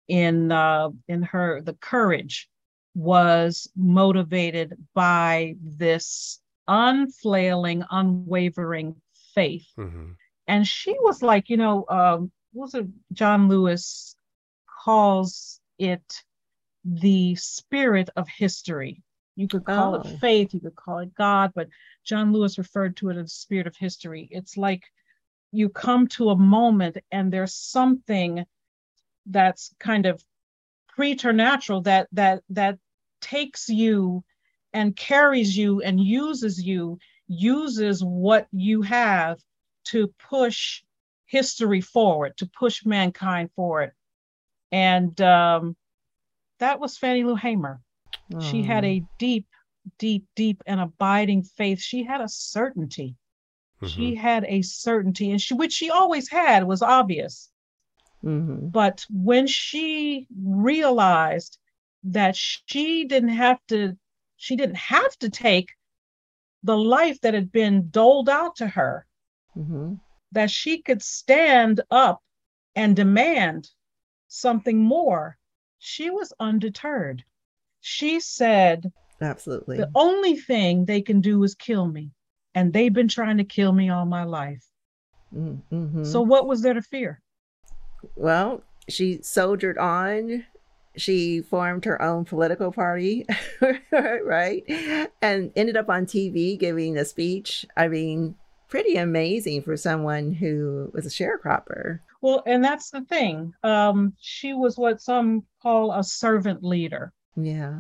in 0.08 0.52
uh, 0.52 0.90
in 1.08 1.24
her 1.24 1.62
the 1.62 1.74
courage 1.74 2.50
was 2.96 3.70
motivated 3.76 4.76
by 4.94 5.56
this 5.62 6.40
unflailing, 6.68 7.84
unwavering 7.92 8.96
faith. 9.36 9.68
Mm-hmm. 9.78 10.12
And 10.48 10.68
she 10.68 10.96
was 11.02 11.22
like, 11.22 11.50
you 11.50 11.58
know, 11.58 11.86
um, 11.90 12.32
was 12.54 12.74
it 12.74 12.88
John 13.14 13.50
Lewis 13.50 14.16
calls 14.84 15.60
it 15.78 16.24
the 16.86 17.36
spirit 17.36 18.10
of 18.16 18.28
history. 18.30 19.04
You 19.38 19.48
could 19.48 19.64
call 19.66 19.96
Oh. 19.96 20.00
it 20.02 20.20
faith, 20.20 20.54
you 20.54 20.60
could 20.60 20.76
call 20.76 21.00
it 21.00 21.14
God, 21.14 21.52
but 21.56 21.70
John 22.04 22.34
Lewis 22.34 22.58
referred 22.58 22.98
to 22.98 23.10
it 23.10 23.18
as 23.18 23.26
the 23.26 23.30
spirit 23.30 23.68
of 23.68 23.78
history. 23.78 24.28
It's 24.32 24.58
like 24.58 24.84
you 25.52 25.70
come 25.70 26.08
to 26.10 26.32
a 26.32 26.36
moment 26.36 26.98
and 27.12 27.32
there's 27.32 27.54
something 27.54 28.46
that's 29.28 29.74
kind 29.80 30.06
of 30.08 30.24
preternatural 30.88 31.82
that 31.82 32.08
that 32.12 32.42
that 32.50 32.80
takes 33.22 33.70
you 33.70 34.24
and 34.74 34.96
carries 34.96 35.56
you 35.56 35.82
and 35.82 36.00
uses 36.00 36.62
you 36.64 36.98
uses 37.28 38.04
what 38.04 38.48
you 38.52 38.82
have 38.82 39.40
to 39.86 40.08
push 40.30 40.82
history 41.26 41.82
forward 41.82 42.36
to 42.38 42.48
push 42.48 42.86
mankind 42.86 43.52
forward 43.56 43.92
and 44.72 45.20
um, 45.22 45.76
that 46.60 46.80
was 46.80 46.98
fannie 46.98 47.24
lou 47.24 47.36
hamer 47.36 47.80
she 48.42 48.62
had 48.64 48.84
Oh. 48.84 48.88
a 48.88 49.04
deep 49.18 49.48
deep 49.98 50.26
deep 50.36 50.62
and 50.66 50.82
abiding 50.82 51.44
faith 51.44 51.80
she 51.80 52.04
had 52.04 52.20
a 52.22 52.28
certainty 52.28 53.16
she 53.88 54.16
had 54.16 54.44
a 54.46 54.62
certainty 54.62 55.32
and 55.32 55.42
she 55.42 55.54
which 55.54 55.72
she 55.72 55.90
always 55.90 56.30
had 56.30 56.64
was 56.66 56.82
obvious 56.82 57.50
Mhm. 58.24 58.72
but 58.72 59.06
when 59.10 59.48
she 59.48 60.28
realized 60.44 61.58
that 62.04 62.36
she 62.36 63.06
didn't 63.06 63.30
have 63.46 63.60
to 63.68 63.98
she 64.36 64.56
didn't 64.56 64.76
have 64.78 65.18
to 65.20 65.30
take 65.30 65.70
the 66.64 66.78
life 66.78 67.20
that 67.22 67.34
had 67.34 67.52
been 67.52 67.90
doled 67.90 68.28
out 68.30 68.56
to 68.58 68.68
her 68.68 69.06
Mhm. 69.56 70.00
that 70.34 70.52
she 70.52 70.82
could 70.82 71.02
stand 71.02 71.82
up 71.92 72.22
and 72.76 72.96
demand 72.96 73.72
something 74.28 74.80
more 74.80 75.38
she 75.80 76.10
was 76.10 76.34
undeterred 76.40 77.24
she 77.88 78.20
said 78.20 78.92
Absolutely. 79.22 79.78
the 79.78 79.90
only 79.96 80.36
thing 80.36 80.86
they 80.86 81.02
can 81.02 81.22
do 81.22 81.42
is 81.44 81.56
kill 81.56 81.88
me 81.88 82.12
and 82.54 82.74
they've 82.74 82.94
been 82.94 83.08
trying 83.08 83.38
to 83.38 83.44
kill 83.46 83.72
me 83.72 83.90
all 83.90 84.06
my 84.06 84.24
life 84.24 84.64
Mm, 85.36 85.62
mhm. 85.72 86.06
so 86.06 86.22
what 86.22 86.48
was 86.48 86.62
there 86.62 86.74
to 86.74 86.82
fear 86.82 87.22
Well, 88.16 88.62
she 88.88 89.22
soldiered 89.22 89.78
on. 89.78 90.46
She 90.96 91.42
formed 91.42 91.84
her 91.86 92.02
own 92.02 92.24
political 92.26 92.72
party, 92.72 93.26
right? 93.92 94.64
And 95.22 95.52
ended 95.56 95.76
up 95.78 95.90
on 95.90 96.06
TV 96.06 96.58
giving 96.58 96.98
a 96.98 97.04
speech. 97.06 97.66
I 97.76 97.88
mean, 97.90 98.36
pretty 98.70 98.96
amazing 98.96 99.62
for 99.64 99.76
someone 99.78 100.32
who 100.34 100.90
was 100.94 101.06
a 101.06 101.10
sharecropper. 101.10 102.00
Well, 102.22 102.42
and 102.48 102.64
that's 102.64 102.90
the 102.90 103.02
thing. 103.02 103.54
Um, 103.64 104.14
she 104.20 104.54
was 104.54 104.78
what 104.78 105.02
some 105.02 105.44
call 105.62 105.92
a 105.92 106.04
servant 106.04 106.64
leader. 106.64 107.12
Yeah. 107.38 107.80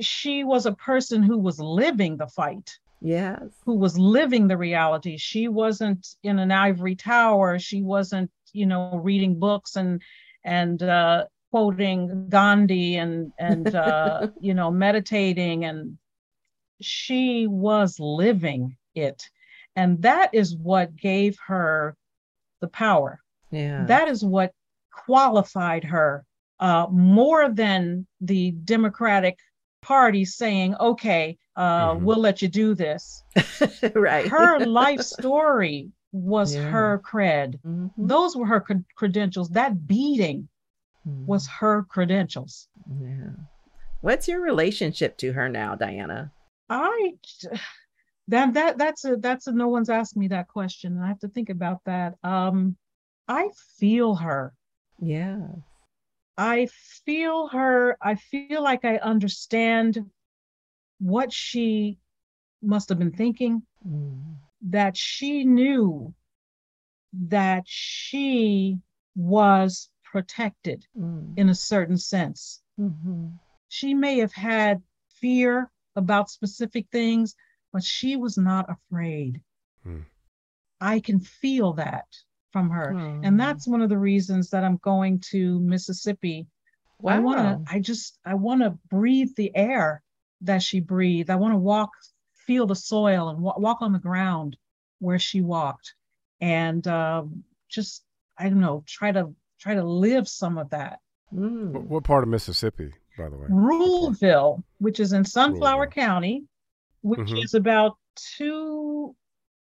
She 0.00 0.44
was 0.44 0.66
a 0.66 0.72
person 0.72 1.22
who 1.22 1.38
was 1.38 1.60
living 1.60 2.16
the 2.16 2.26
fight, 2.26 2.78
Yes. 3.00 3.40
who 3.64 3.74
was 3.74 3.98
living 3.98 4.48
the 4.48 4.56
reality. 4.56 5.16
She 5.16 5.48
wasn't 5.48 6.16
in 6.22 6.38
an 6.38 6.50
ivory 6.50 6.96
tower. 6.96 7.58
She 7.58 7.82
wasn't, 7.82 8.30
you 8.52 8.66
know, 8.66 8.96
reading 9.02 9.38
books 9.38 9.76
and 9.76 10.02
and 10.44 10.82
uh, 10.82 11.26
quoting 11.50 12.28
Gandhi 12.28 12.96
and 12.96 13.32
and 13.38 13.74
uh, 13.74 14.28
you 14.40 14.54
know 14.54 14.70
meditating 14.70 15.64
and 15.64 15.98
she 16.80 17.46
was 17.46 17.98
living 18.00 18.76
it, 18.94 19.28
and 19.76 20.00
that 20.02 20.30
is 20.32 20.56
what 20.56 20.96
gave 20.96 21.36
her 21.46 21.96
the 22.60 22.68
power. 22.68 23.20
Yeah. 23.50 23.84
that 23.86 24.08
is 24.08 24.22
what 24.24 24.52
qualified 24.92 25.84
her 25.84 26.24
uh, 26.60 26.86
more 26.90 27.48
than 27.50 28.06
the 28.20 28.50
Democratic 28.64 29.38
Party 29.82 30.24
saying, 30.24 30.74
okay, 30.76 31.38
uh, 31.56 31.92
Mhm. 31.94 32.00
we'll 32.02 32.18
let 32.18 32.42
you 32.42 32.48
do 32.48 32.74
this. 32.74 33.22
right. 33.94 34.26
Her 34.28 34.58
life 34.66 35.00
story 35.02 35.90
was 36.12 36.54
Yeah. 36.54 36.68
her 36.70 36.98
cred. 37.04 37.60
Mhm. 37.62 37.90
Those 37.96 38.36
were 38.36 38.46
her 38.46 38.60
cred- 38.60 38.84
credentials. 38.96 39.50
That 39.50 39.86
beating 39.86 40.48
was 41.04 41.46
her 41.46 41.84
credentials. 41.84 42.68
Yeah. 43.00 43.30
What's 44.00 44.28
your 44.28 44.40
relationship 44.40 45.16
to 45.18 45.32
her 45.32 45.48
now, 45.48 45.74
Diana? 45.74 46.32
I 46.68 47.14
that 48.28 48.52
that 48.54 48.76
that's 48.78 49.04
a 49.04 49.16
that's 49.16 49.46
a 49.46 49.52
no 49.52 49.68
one's 49.68 49.88
asked 49.90 50.16
me 50.16 50.28
that 50.28 50.48
question. 50.48 50.94
and 50.96 51.04
I 51.04 51.08
have 51.08 51.20
to 51.20 51.28
think 51.28 51.48
about 51.50 51.82
that. 51.84 52.14
Um, 52.22 52.76
I 53.26 53.48
feel 53.78 54.14
her. 54.16 54.52
Yeah. 55.00 55.46
I 56.38 56.66
feel 57.04 57.48
her. 57.48 57.98
I 58.00 58.14
feel 58.14 58.62
like 58.62 58.84
I 58.84 58.96
understand 58.98 60.08
what 61.00 61.32
she 61.32 61.98
must 62.62 62.88
have 62.88 62.98
been 62.98 63.12
thinking, 63.12 63.62
Mm. 63.86 64.36
that 64.62 64.96
she 64.96 65.44
knew 65.44 66.14
that 67.12 67.64
she 67.66 68.78
was 69.16 69.90
protected 70.04 70.86
Mm. 70.96 71.36
in 71.36 71.48
a 71.48 71.54
certain 71.54 71.96
sense. 71.98 72.62
Mhm. 72.78 73.38
She 73.68 73.94
may 73.94 74.18
have 74.18 74.32
had 74.32 74.82
fear 75.08 75.70
about 75.96 76.30
specific 76.30 76.88
things, 76.90 77.34
but 77.72 77.82
she 77.82 78.16
was 78.16 78.38
not 78.38 78.70
afraid. 78.70 79.42
Hmm. 79.82 80.02
I 80.80 81.00
can 81.00 81.20
feel 81.20 81.72
that 81.74 82.06
from 82.52 82.70
her. 82.70 82.94
Oh. 82.94 83.20
And 83.22 83.38
that's 83.38 83.66
one 83.68 83.82
of 83.82 83.88
the 83.88 83.98
reasons 83.98 84.50
that 84.50 84.64
I'm 84.64 84.78
going 84.82 85.20
to 85.30 85.60
Mississippi 85.60 86.46
I 87.06 87.20
want 87.20 87.38
to, 87.38 87.72
I 87.72 87.78
just, 87.78 88.18
I 88.24 88.34
want 88.34 88.62
to 88.62 88.76
breathe 88.90 89.30
the 89.36 89.54
air 89.54 90.02
that 90.40 90.62
she 90.62 90.80
breathed. 90.80 91.30
I 91.30 91.36
want 91.36 91.54
to 91.54 91.58
walk, 91.58 91.90
feel 92.34 92.66
the 92.66 92.74
soil 92.74 93.28
and 93.28 93.40
wa- 93.40 93.54
walk 93.56 93.82
on 93.82 93.92
the 93.92 94.00
ground 94.00 94.56
where 94.98 95.18
she 95.18 95.40
walked. 95.40 95.94
And 96.40 96.84
um, 96.88 97.44
just, 97.68 98.02
I 98.36 98.48
don't 98.48 98.60
know, 98.60 98.82
try 98.86 99.12
to, 99.12 99.32
try 99.60 99.74
to 99.74 99.84
live 99.84 100.26
some 100.26 100.58
of 100.58 100.70
that. 100.70 100.98
Mm. 101.32 101.70
What, 101.70 101.84
what 101.84 102.04
part 102.04 102.24
of 102.24 102.30
Mississippi, 102.30 102.90
by 103.16 103.28
the 103.28 103.36
way? 103.36 103.46
Ruleville, 103.48 104.64
which 104.78 104.98
is 104.98 105.12
in 105.12 105.24
Sunflower 105.24 105.86
Ruleville. 105.86 105.90
County, 105.92 106.44
which 107.02 107.20
Mhm. 107.20 107.44
is 107.44 107.54
about 107.54 107.96
two 108.16 109.14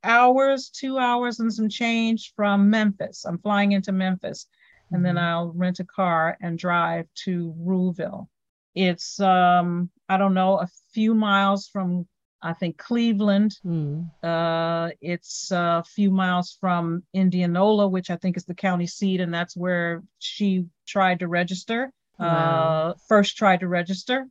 hours, 0.03 0.69
two 0.69 0.97
hours 0.97 1.39
and 1.39 1.53
some 1.53 1.69
change 1.69 2.33
from 2.35 2.69
Memphis. 2.69 3.25
I'm 3.25 3.37
flying 3.39 3.71
into 3.73 3.91
Memphis 3.91 4.47
and 4.91 5.05
then 5.05 5.15
Mhm. 5.15 5.21
I'll 5.21 5.51
rent 5.51 5.79
a 5.79 5.85
car 5.85 6.37
and 6.41 6.57
drive 6.57 7.07
to 7.25 7.53
Ruleville. 7.57 8.27
It's 8.75 9.19
um, 9.19 9.89
I 10.07 10.17
don't 10.17 10.33
know, 10.33 10.57
a 10.59 10.67
few 10.93 11.13
miles 11.13 11.67
from 11.67 12.07
I 12.41 12.53
think 12.53 12.77
Cleveland. 12.77 13.59
Mm. 13.65 14.09
Uh, 14.23 14.91
it's 15.01 15.51
a 15.51 15.83
few 15.83 16.09
miles 16.09 16.57
from 16.61 17.03
Indianola, 17.13 17.87
which 17.89 18.09
I 18.09 18.15
think 18.15 18.37
is 18.37 18.45
the 18.45 18.55
county 18.55 18.87
seat, 18.87 19.19
and 19.19 19.33
that's 19.33 19.57
where 19.57 20.03
she 20.19 20.65
tried 20.87 21.19
to 21.19 21.27
register. 21.27 21.91
Wow. 22.17 22.25
Uh, 22.27 22.93
first 23.09 23.35
tried 23.37 23.59
to 23.59 23.67
register 23.67 24.25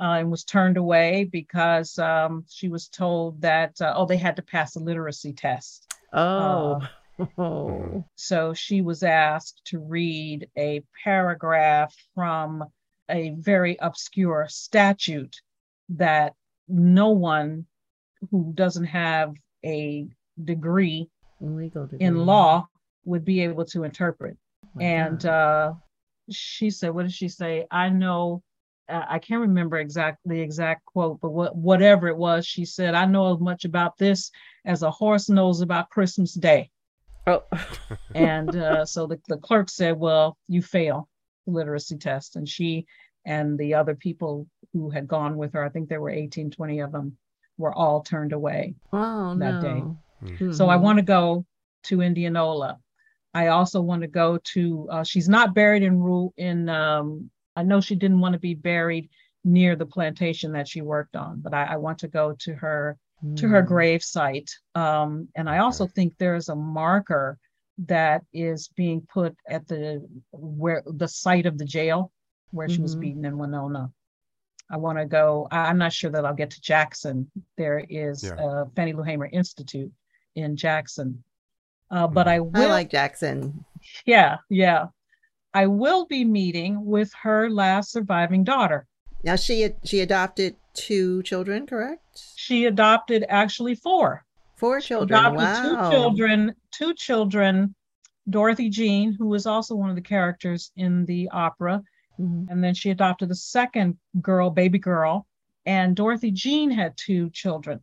uh, 0.00 0.16
and 0.18 0.30
was 0.30 0.44
turned 0.44 0.76
away 0.76 1.24
because 1.24 1.98
um, 1.98 2.44
she 2.48 2.68
was 2.68 2.88
told 2.88 3.40
that 3.42 3.80
uh, 3.80 3.92
oh 3.96 4.06
they 4.06 4.16
had 4.16 4.36
to 4.36 4.42
pass 4.42 4.76
a 4.76 4.80
literacy 4.80 5.32
test. 5.32 5.92
Oh. 6.12 6.80
Oh. 7.38 8.04
So 8.16 8.54
she 8.54 8.80
was 8.80 9.02
asked 9.02 9.60
to 9.66 9.78
read 9.78 10.48
a 10.56 10.82
paragraph 11.04 11.94
from 12.14 12.64
a 13.10 13.30
very 13.38 13.76
obscure 13.80 14.46
statute 14.48 15.36
that 15.90 16.34
no 16.68 17.10
one 17.10 17.66
who 18.30 18.52
doesn't 18.54 18.84
have 18.84 19.34
a 19.64 20.06
degree 20.42 21.08
degree. 21.40 21.98
in 22.00 22.24
law 22.24 22.66
would 23.04 23.24
be 23.24 23.42
able 23.42 23.64
to 23.66 23.84
interpret. 23.84 24.36
And 24.80 25.24
uh, 25.26 25.74
she 26.30 26.70
said, 26.70 26.94
"What 26.94 27.02
did 27.02 27.12
she 27.12 27.28
say? 27.28 27.66
I 27.70 27.90
know." 27.90 28.42
Uh, 28.88 29.04
I 29.08 29.18
can't 29.18 29.40
remember 29.40 29.78
exactly 29.78 30.36
the 30.36 30.42
exact 30.42 30.84
quote, 30.86 31.20
but 31.20 31.30
what 31.30 31.56
whatever 31.56 32.08
it 32.08 32.16
was, 32.16 32.46
she 32.46 32.64
said, 32.64 32.94
"I 32.94 33.06
know 33.06 33.32
as 33.32 33.40
much 33.40 33.64
about 33.64 33.96
this 33.98 34.30
as 34.64 34.82
a 34.82 34.90
horse 34.90 35.28
knows 35.28 35.60
about 35.60 35.90
Christmas 35.90 36.34
Day." 36.34 36.70
oh. 37.26 37.42
and 38.14 38.54
uh, 38.56 38.84
so 38.84 39.06
the, 39.06 39.20
the 39.28 39.36
clerk 39.38 39.68
said, 39.68 39.98
Well, 39.98 40.36
you 40.48 40.62
fail 40.62 41.08
the 41.46 41.52
literacy 41.52 41.96
test. 41.96 42.36
And 42.36 42.48
she 42.48 42.86
and 43.24 43.58
the 43.58 43.74
other 43.74 43.94
people 43.94 44.46
who 44.72 44.90
had 44.90 45.06
gone 45.06 45.36
with 45.36 45.52
her, 45.52 45.64
I 45.64 45.68
think 45.68 45.88
there 45.88 46.00
were 46.00 46.10
18, 46.10 46.50
20 46.50 46.80
of 46.80 46.92
them, 46.92 47.16
were 47.58 47.74
all 47.74 48.02
turned 48.02 48.32
away. 48.32 48.74
oh 48.92 49.36
that 49.36 49.60
day. 49.60 49.82
no. 50.40 50.52
So 50.52 50.68
I 50.68 50.76
want 50.76 50.98
to 50.98 51.04
go 51.04 51.44
to 51.84 52.00
Indianola. 52.00 52.78
I 53.34 53.48
also 53.48 53.80
want 53.80 54.02
to 54.02 54.08
go 54.08 54.38
to, 54.38 54.88
uh, 54.90 55.04
she's 55.04 55.28
not 55.28 55.54
buried 55.54 55.82
in 55.82 55.98
Ru 55.98 56.32
in, 56.36 56.68
um, 56.68 57.30
I 57.56 57.62
know 57.62 57.80
she 57.80 57.94
didn't 57.94 58.20
want 58.20 58.32
to 58.34 58.38
be 58.38 58.54
buried 58.54 59.08
near 59.44 59.76
the 59.76 59.86
plantation 59.86 60.52
that 60.52 60.68
she 60.68 60.80
worked 60.82 61.16
on, 61.16 61.40
but 61.40 61.52
I, 61.54 61.64
I 61.64 61.76
want 61.76 61.98
to 62.00 62.08
go 62.08 62.34
to 62.40 62.54
her 62.54 62.96
to 63.36 63.46
her 63.48 63.62
Mm. 63.62 63.66
grave 63.66 64.02
site. 64.02 64.50
Um, 64.74 65.28
and 65.36 65.48
I 65.48 65.58
also 65.58 65.86
think 65.86 66.16
there's 66.18 66.48
a 66.48 66.56
marker 66.56 67.38
that 67.86 68.24
is 68.32 68.68
being 68.76 69.00
put 69.12 69.36
at 69.48 69.66
the 69.68 70.04
where 70.32 70.82
the 70.86 71.06
site 71.08 71.46
of 71.46 71.56
the 71.58 71.64
jail 71.64 72.10
where 72.50 72.68
she 72.68 72.80
was 72.82 72.96
Mhm. 72.96 73.00
beaten 73.00 73.24
in 73.24 73.38
Winona. 73.38 73.92
I 74.70 74.76
want 74.76 74.98
to 74.98 75.06
go. 75.06 75.46
I- 75.50 75.66
I'm 75.68 75.78
not 75.78 75.92
sure 75.92 76.10
that 76.10 76.24
I'll 76.24 76.34
get 76.34 76.50
to 76.50 76.60
Jackson. 76.60 77.30
There 77.56 77.78
is 77.88 78.24
Yeah. 78.24 78.36
a 78.38 78.66
Fannie 78.74 78.92
Lou 78.92 79.02
Hamer 79.02 79.26
Institute 79.26 79.92
in 80.34 80.56
Jackson. 80.56 81.22
Uh, 81.90 82.06
but 82.08 82.26
I 82.26 82.40
will 82.40 82.56
I 82.56 82.66
like 82.66 82.90
Jackson. 82.90 83.64
yeah, 84.06 84.38
yeah. 84.48 84.86
I 85.54 85.66
will 85.66 86.06
be 86.06 86.24
meeting 86.24 86.84
with 86.84 87.12
her 87.22 87.50
last 87.50 87.92
surviving 87.92 88.44
daughter. 88.44 88.86
Now 89.24 89.36
she 89.36 89.68
she 89.84 90.00
adopted 90.00 90.56
two 90.74 91.22
children, 91.22 91.66
correct? 91.66 92.00
She 92.36 92.64
adopted 92.66 93.24
actually 93.28 93.74
four. 93.74 94.24
Four 94.56 94.80
children. 94.80 95.18
adopted 95.18 95.38
wow. 95.38 95.62
two 95.90 95.90
children, 95.90 96.54
two 96.70 96.94
children, 96.94 97.74
Dorothy 98.30 98.68
Jean, 98.70 99.12
who 99.12 99.26
was 99.26 99.46
also 99.46 99.74
one 99.74 99.90
of 99.90 99.96
the 99.96 100.02
characters 100.02 100.70
in 100.76 101.04
the 101.06 101.28
opera, 101.30 101.82
Mhm. 102.18 102.46
and 102.50 102.62
then 102.62 102.74
she 102.74 102.90
adopted 102.90 103.30
a 103.30 103.34
second 103.34 103.98
girl, 104.20 104.50
baby 104.50 104.78
girl, 104.78 105.26
and 105.66 105.96
Dorothy 105.96 106.30
Jean 106.30 106.70
had 106.70 106.96
two 106.96 107.30
children. 107.30 107.80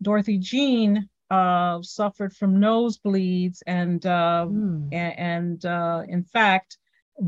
Dorothy 0.00 0.38
Jean 0.38 1.08
uh, 1.30 1.80
suffered 1.82 2.34
from 2.36 2.58
nosebleeds 2.60 3.62
and 3.66 4.04
uh, 4.04 4.44
Mm. 4.48 4.92
a- 4.92 5.18
and 5.18 5.64
uh, 5.64 6.02
in 6.08 6.24
fact 6.24 6.76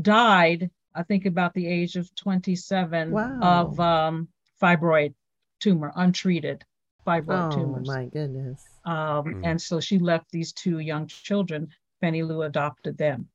died 0.01 0.69
i 0.93 1.03
think 1.03 1.25
about 1.25 1.53
the 1.53 1.67
age 1.67 1.95
of 1.95 2.13
27 2.15 3.11
Wow. 3.11 3.39
of 3.41 3.79
um, 3.79 4.27
fibroid 4.61 5.13
tumor 5.59 5.91
untreated 5.95 6.63
fibroid 7.05 7.51
Oh 7.51 7.55
tumors 7.55 7.87
my 7.87 8.05
goodness. 8.05 8.63
um, 8.85 9.25
Mm. 9.25 9.41
and 9.43 9.61
so 9.61 9.79
she 9.79 9.99
left 9.99 10.31
these 10.31 10.51
two 10.53 10.79
young 10.79 11.07
children 11.07 11.67
fannie 12.01 12.23
lou 12.23 12.41
adopted 12.43 12.97
them 12.97 13.27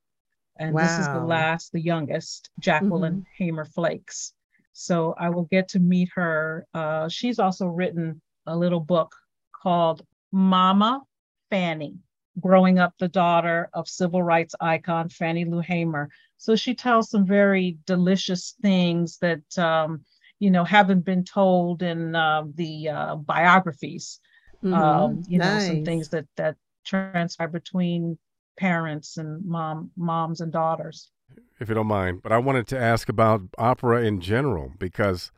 and 0.57 0.77
this 0.77 0.99
is 0.99 1.07
the 1.09 1.15
Mm-hmm. 1.15 1.27
last 1.27 1.73
the 1.73 1.81
youngest 1.81 2.51
jacqueline 2.59 3.25
hamer 3.39 3.65
flakes 3.65 4.33
so 4.73 5.15
i 5.19 5.29
will 5.31 5.45
get 5.45 5.69
to 5.69 5.79
meet 5.79 6.11
her 6.15 6.67
uh, 6.75 7.09
she's 7.09 7.39
also 7.39 7.67
written 7.67 8.21
a 8.47 8.57
little 8.57 8.81
book 8.81 9.15
called 9.53 10.05
mama 10.33 11.03
fannie 11.51 11.97
growing 12.41 12.79
up 12.79 12.95
the 12.99 13.09
daughter 13.09 13.69
of 13.75 13.89
civil 13.89 14.23
rights 14.23 14.55
icon 14.61 15.09
Fannie 15.09 15.45
Lou 15.45 15.59
Hamer. 15.61 16.09
So 16.41 16.57
she 16.57 16.75
tells 16.75 17.11
some 17.11 17.27
very 17.27 17.77
delicious 17.85 18.57
things 18.63 19.19
that 19.19 19.59
um, 19.59 20.05
you 20.39 20.51
know 20.51 20.65
haven't 20.65 21.05
been 21.05 21.23
told 21.23 21.83
in 21.83 22.17
uh, 22.17 22.45
the 22.55 22.89
uh, 22.89 23.17
biographies. 23.17 24.21
Mhm. 24.65 24.73
Um, 24.75 25.23
you 25.29 25.39
know, 25.39 25.59
some 25.59 25.85
things 25.85 26.09
that 26.09 26.27
that 26.37 26.57
transpire 26.85 27.49
between 27.49 28.19
parents 28.59 29.19
and 29.19 29.45
mom 29.45 29.91
moms 29.97 30.41
and 30.41 30.51
daughters. 30.51 31.13
if 31.61 31.69
you 31.69 31.75
don't 31.75 31.87
mind. 31.87 32.23
But 32.23 32.33
I 32.33 32.39
wanted 32.39 32.67
to 32.69 32.79
ask 32.79 33.11
about 33.11 33.43
opera 33.59 34.03
in 34.03 34.21
general 34.23 34.73
because 34.79 35.31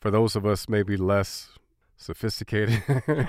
for 0.00 0.10
those 0.10 0.36
of 0.36 0.46
us 0.46 0.70
maybe 0.70 0.96
less 0.96 1.50
sophisticated. 1.98 2.82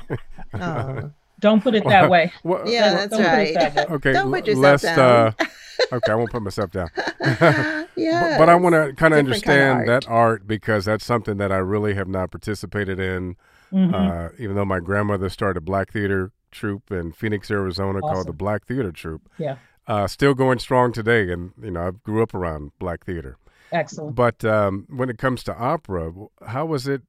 Oh. 0.54 1.12
Don't 1.40 1.62
put 1.62 1.76
it 1.76 1.84
that 1.88 2.10
way. 2.10 2.32
Well, 2.44 2.68
Yeah, 2.68 2.82
well, 2.82 2.96
that's 2.96 3.12
Don't 3.12 3.22
put 3.22 3.28
right. 3.28 3.48
it 3.50 3.54
that 3.54 3.76
way. 3.76 3.86
Okay, 3.96 4.14
Don't 4.14 4.32
put 4.32 4.48
yourself 4.48 4.64
less, 4.64 4.82
down. 4.84 5.00
Uh, 5.00 5.32
okay, 5.94 6.12
I 6.12 6.16
won't 6.16 6.32
put 6.32 6.42
myself 6.42 6.72
down. 6.72 6.90
yeah. 7.22 7.86
But, 7.96 8.38
but 8.40 8.50
I 8.50 8.56
want 8.56 8.74
to 8.74 8.94
kind 8.96 9.14
of 9.14 9.26
Different 9.26 9.44
kind 9.44 9.62
of 9.62 9.68
understand 9.78 9.88
that 9.90 10.08
art 10.10 10.48
because 10.48 10.86
that's 10.86 11.06
something 11.06 11.38
that 11.38 11.52
I 11.52 11.58
really 11.58 11.94
have 11.94 12.08
not 12.08 12.32
participated 12.32 13.00
in. 13.00 13.36
Mhm. 13.72 13.94
Uh, 13.94 14.30
even 14.40 14.56
though 14.56 14.66
my 14.66 14.80
grandmother 14.80 15.28
started 15.30 15.58
a 15.58 15.62
black 15.62 15.92
theater 15.92 16.32
troupe 16.52 16.90
in 16.92 17.12
Phoenix, 17.12 17.52
Arizona, 17.52 18.00
called 18.00 18.28
the 18.28 18.34
Black 18.34 18.66
Theater 18.66 18.92
Troupe. 18.94 19.30
yeah, 19.38 19.58
Uh, 19.88 20.08
still 20.08 20.34
going 20.34 20.58
strong 20.60 20.94
today, 20.94 21.30
and 21.32 21.52
you 21.62 21.72
know 21.72 21.88
I 21.88 21.92
grew 21.92 22.24
up 22.24 22.34
around 22.34 22.72
black 22.80 23.04
theater. 23.06 23.38
excellent. 23.74 24.16
But 24.16 24.46
um, 24.46 24.86
when 24.90 25.10
it 25.10 25.18
comes 25.18 25.44
to 25.44 25.56
opera, 25.58 26.06
w- 26.06 26.30
how 26.48 26.66
was 26.66 26.88
it 26.88 27.02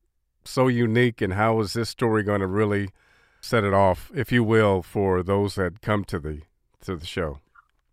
so 0.44 0.66
unique, 0.66 1.20
and 1.22 1.34
how 1.34 1.60
is 1.60 1.74
this 1.74 1.88
story 1.90 2.24
going 2.24 2.40
to 2.40 2.48
really 2.48 2.88
set 3.40 3.64
it 3.64 3.74
off, 3.74 4.11
if 4.14 4.33
you 4.33 4.42
will, 4.44 4.83
for 4.83 5.22
those 5.22 5.55
that 5.57 5.81
come 5.81 6.05
to 6.05 6.18
the 6.18 6.42
to 6.85 6.96
the 6.96 7.07
show? 7.07 7.40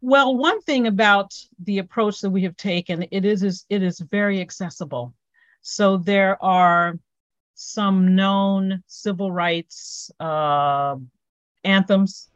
Well, 0.01 0.35
one 0.35 0.61
thing 0.61 0.87
about 0.87 1.33
the 1.63 1.79
approach 1.79 2.21
that 2.21 2.29
we 2.29 2.43
have 2.43 2.55
taken, 2.57 3.05
it 3.11 3.25
is, 3.25 3.43
is 3.43 3.65
it 3.69 3.81
is 3.81 3.99
very 3.99 4.39
accessible. 4.41 5.13
So 5.61 5.97
there 5.97 6.41
are 6.43 6.99
some 7.55 8.13
known 8.15 8.83
civil 8.87 9.31
rights 9.31 10.11
uh, 10.19 10.97
anthems, 11.63 12.29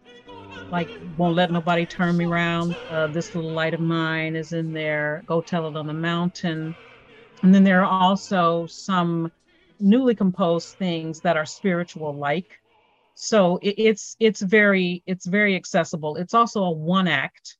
like 0.71 0.89
"Won't 1.17 1.35
Let 1.35 1.51
Nobody 1.51 1.85
Turn 1.85 2.17
Me 2.17 2.25
Round," 2.25 2.75
Uh, 2.89 3.07
"This 3.07 3.35
Little 3.35 3.51
Light 3.51 3.73
of 3.73 3.81
Mine" 3.81 4.35
is 4.35 4.53
in 4.53 4.73
there. 4.73 5.23
"Go 5.27 5.41
Tell 5.41 5.67
It 5.67 5.75
on 5.75 5.85
the 5.85 5.93
Mountain," 5.93 6.75
and 7.43 7.53
then 7.53 7.63
there 7.63 7.83
are 7.83 8.01
also 8.01 8.65
some 8.65 9.31
newly 9.79 10.15
composed 10.15 10.75
things 10.77 11.19
that 11.21 11.37
are 11.37 11.45
spiritual 11.45 12.15
like 12.15 12.59
so 13.21 13.57
it, 13.61 13.75
it's 13.77 14.15
it's 14.21 14.39
very 14.39 15.03
it's 15.05 15.25
very 15.25 15.57
accessible. 15.57 16.15
It's 16.15 16.33
also 16.33 16.63
a 16.63 16.71
one 16.71 17.09
act 17.09 17.57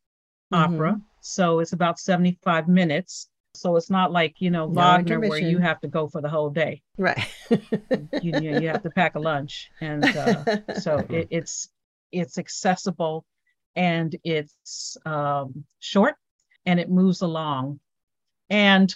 opera. 0.53 1.01
So 1.19 1.59
it's 1.59 1.73
about 1.73 1.99
75 1.99 2.69
minutes. 2.69 3.27
So 3.55 3.75
it's 3.75 3.89
not 3.89 4.13
like 4.13 4.39
you 4.39 4.51
know 4.51 4.67
No 4.67 4.79
wagner 4.79 5.19
where 5.19 5.37
you 5.37 5.57
have 5.57 5.81
to 5.81 5.89
go 5.89 6.07
for 6.07 6.21
the 6.21 6.29
whole 6.29 6.49
day. 6.49 6.81
Right. 6.97 7.19
you, 7.49 8.39
you, 8.39 8.59
you 8.61 8.69
have 8.69 8.83
to 8.83 8.89
pack 8.89 9.15
a 9.15 9.19
lunch 9.19 9.69
and 9.81 10.05
uh, 10.05 10.75
so 10.79 10.99
it, 11.09 11.27
it's 11.29 11.67
it's 12.13 12.37
accessible 12.37 13.25
and 13.75 14.15
it's 14.23 14.95
um, 15.05 15.65
short 15.79 16.15
and 16.65 16.79
it 16.79 16.89
moves 16.89 17.19
along. 17.19 17.81
And 18.49 18.95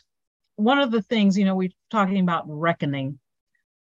one 0.55 0.79
of 0.79 0.91
the 0.91 1.01
things 1.01 1.37
you 1.37 1.43
know 1.43 1.55
we're 1.55 1.75
talking 1.91 2.21
about 2.21 2.45
reckoning. 2.47 3.19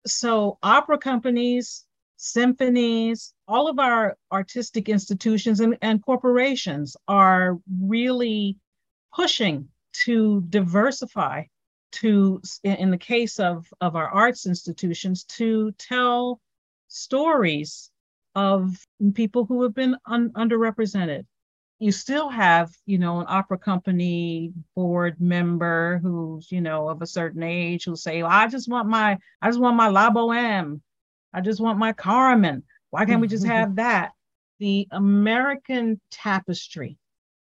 So 0.07 0.57
opera 0.63 0.97
companies 0.97 1.85
symphonies 2.21 3.33
all 3.47 3.67
of 3.67 3.79
our 3.79 4.15
artistic 4.31 4.87
institutions 4.89 5.59
and, 5.59 5.75
and 5.81 6.05
corporations 6.05 6.95
are 7.07 7.57
really 7.81 8.55
pushing 9.11 9.67
to 9.91 10.41
diversify 10.47 11.43
to 11.91 12.39
in 12.63 12.91
the 12.91 12.97
case 12.97 13.39
of 13.39 13.65
of 13.81 13.95
our 13.95 14.07
arts 14.07 14.45
institutions 14.45 15.23
to 15.23 15.71
tell 15.79 16.39
stories 16.89 17.89
of 18.35 18.77
people 19.15 19.43
who 19.43 19.63
have 19.63 19.73
been 19.73 19.97
un, 20.05 20.29
underrepresented. 20.33 21.25
You 21.79 21.91
still 21.91 22.29
have 22.29 22.69
you 22.85 22.99
know 22.99 23.19
an 23.21 23.25
opera 23.29 23.57
company 23.57 24.53
board 24.75 25.19
member 25.19 25.99
who's 26.03 26.51
you 26.51 26.61
know 26.61 26.87
of 26.87 27.01
a 27.01 27.07
certain 27.07 27.41
age 27.41 27.85
who'll 27.85 27.95
say 27.95 28.21
well, 28.21 28.31
i 28.31 28.47
just 28.47 28.69
want 28.69 28.87
my 28.87 29.17
i 29.41 29.49
just 29.49 29.59
want 29.59 29.75
my 29.75 29.87
la 29.87 30.11
boheme 30.11 30.81
i 31.33 31.41
just 31.41 31.61
want 31.61 31.79
my 31.79 31.93
carmen. 31.93 32.63
Why 32.89 33.05
can't 33.05 33.21
we 33.21 33.27
just 33.27 33.45
have 33.57 33.75
that? 33.75 34.11
The 34.59 34.87
american 34.91 35.99
tapestry 36.11 36.97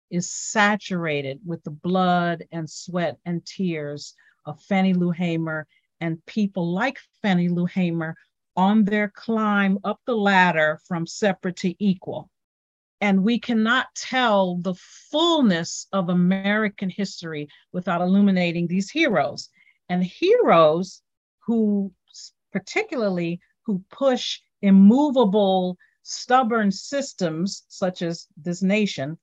is 0.09 0.31
saturated 0.31 1.39
with 1.45 1.63
the 1.63 1.71
blood 1.71 2.43
and 2.51 2.69
sweat 2.69 3.17
and 3.25 3.45
tears 3.45 4.13
of 4.45 4.61
fannie 4.61 4.93
lou 4.93 5.11
hamer 5.11 5.67
and 5.99 6.23
people 6.25 6.73
like 6.73 6.99
fannie 7.21 7.49
lou 7.49 7.65
hamer 7.65 8.15
on 8.55 8.85
their 8.85 9.09
climb 9.09 9.79
up 9.83 9.99
the 10.05 10.15
ladder 10.15 10.79
from 10.87 11.05
separate 11.05 11.57
to 11.57 11.75
equal. 11.83 12.29
And 13.01 13.23
we 13.23 13.39
cannot 13.39 13.87
tell 13.95 14.55
the 14.57 14.75
fullness 14.75 15.87
of 15.91 16.09
American 16.09 16.89
history 16.89 17.49
without 17.73 18.01
illuminating 18.01 18.67
these 18.67 18.89
heroes. 18.89 19.49
And 19.89 20.03
heroes 20.03 21.01
who, 21.45 21.91
particularly, 22.51 23.41
who 23.65 23.83
push 23.89 24.39
immovable, 24.61 25.77
stubborn 26.03 26.71
systems, 26.71 27.63
such 27.67 28.01
as 28.01 28.27
this 28.37 28.61
nation, 28.61 29.17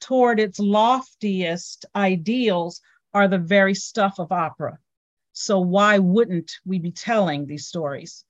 toward 0.00 0.40
its 0.40 0.58
loftiest 0.58 1.86
ideals, 1.94 2.80
are 3.12 3.28
the 3.28 3.38
very 3.38 3.74
stuff 3.74 4.18
of 4.18 4.32
opera. 4.32 4.78
So, 5.32 5.60
why 5.60 5.98
wouldn't 5.98 6.52
we 6.64 6.78
be 6.78 6.90
telling 6.90 7.46
these 7.46 7.66
stories? 7.66 8.24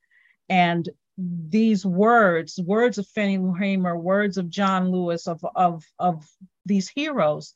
And 0.48 0.88
these 1.16 1.86
words, 1.86 2.58
words 2.64 2.98
of 2.98 3.06
Fannie 3.08 3.38
Lou 3.38 3.54
Hamer, 3.54 3.98
words 3.98 4.36
of 4.36 4.50
John 4.50 4.90
Lewis, 4.90 5.26
of, 5.26 5.44
of, 5.54 5.84
of 5.98 6.26
these 6.66 6.88
heroes, 6.88 7.54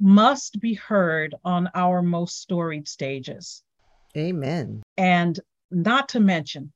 must 0.00 0.60
be 0.60 0.74
heard 0.74 1.34
on 1.44 1.70
our 1.74 2.02
most 2.02 2.40
storied 2.40 2.88
stages. 2.88 3.62
Amen. 4.16 4.82
And 4.96 5.38
not 5.70 6.10
to 6.10 6.20
mention, 6.20 6.72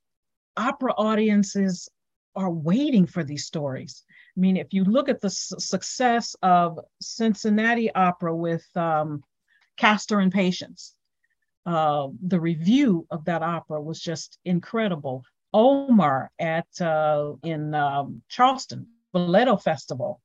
opera 0.56 0.92
audiences 0.96 1.88
are 2.36 2.50
waiting 2.50 3.06
for 3.06 3.24
these 3.24 3.44
stories. 3.44 4.04
I 4.36 4.40
mean, 4.40 4.56
if 4.56 4.72
you 4.72 4.84
look 4.84 5.08
at 5.08 5.20
the 5.20 5.26
s- 5.26 5.52
success 5.58 6.36
of 6.42 6.78
Cincinnati 7.00 7.92
Opera 7.94 8.34
with 8.34 8.64
um, 8.76 9.22
Castor 9.76 10.20
and 10.20 10.32
Patience, 10.32 10.94
uh, 11.66 12.08
the 12.26 12.40
review 12.40 13.06
of 13.10 13.24
that 13.24 13.42
opera 13.42 13.80
was 13.80 14.00
just 14.00 14.38
incredible. 14.44 15.24
Omar 15.52 16.30
at 16.38 16.80
uh, 16.80 17.32
in 17.42 17.74
um, 17.74 18.22
Charleston, 18.28 18.86
Spoleto 19.12 19.60
Festival, 19.60 20.20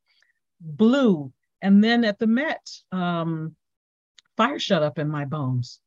Blue, 0.61 1.33
and 1.61 1.83
then 1.83 2.03
at 2.05 2.19
the 2.19 2.27
Met, 2.27 2.69
um, 2.91 3.55
Fire 4.37 4.59
Shut 4.59 4.83
Up 4.83 4.99
in 4.99 5.09
My 5.09 5.25
Bones. 5.25 5.79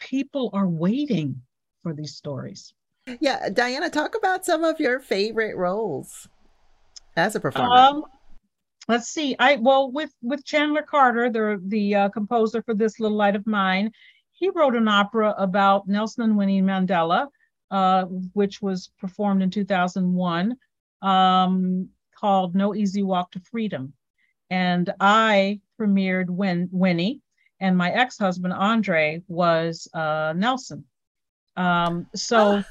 People 0.00 0.50
are 0.52 0.68
waiting 0.68 1.42
for 1.82 1.94
these 1.94 2.16
stories. 2.16 2.74
Yeah, 3.20 3.48
Diana, 3.50 3.90
talk 3.90 4.16
about 4.16 4.44
some 4.44 4.64
of 4.64 4.80
your 4.80 4.98
favorite 4.98 5.56
roles 5.56 6.28
as 7.16 7.36
a 7.36 7.40
performer. 7.40 7.74
Um, 7.74 8.04
let's 8.88 9.08
see. 9.08 9.36
I 9.38 9.56
well 9.56 9.90
with 9.90 10.12
with 10.22 10.44
Chandler 10.44 10.82
Carter, 10.82 11.30
the 11.30 11.60
the 11.66 11.94
uh, 11.94 12.08
composer 12.08 12.62
for 12.62 12.74
this 12.74 12.98
little 12.98 13.16
light 13.16 13.36
of 13.36 13.46
mine, 13.46 13.92
he 14.32 14.48
wrote 14.50 14.74
an 14.74 14.88
opera 14.88 15.34
about 15.36 15.86
Nelson 15.86 16.24
and 16.24 16.36
Winnie 16.36 16.62
Mandela, 16.62 17.28
uh, 17.70 18.04
which 18.32 18.62
was 18.62 18.90
performed 18.98 19.42
in 19.42 19.50
2001, 19.50 20.56
um, 21.02 21.88
called 22.18 22.54
No 22.54 22.74
Easy 22.74 23.02
Walk 23.02 23.30
to 23.32 23.40
Freedom. 23.40 23.92
And 24.48 24.92
I 25.00 25.60
premiered 25.78 26.30
Win- 26.30 26.70
Winnie, 26.72 27.20
and 27.60 27.76
my 27.76 27.90
ex 27.90 28.16
husband, 28.16 28.54
Andre, 28.54 29.22
was 29.28 29.88
uh, 29.92 30.32
Nelson. 30.34 30.84
Um, 31.56 32.06
so. 32.14 32.64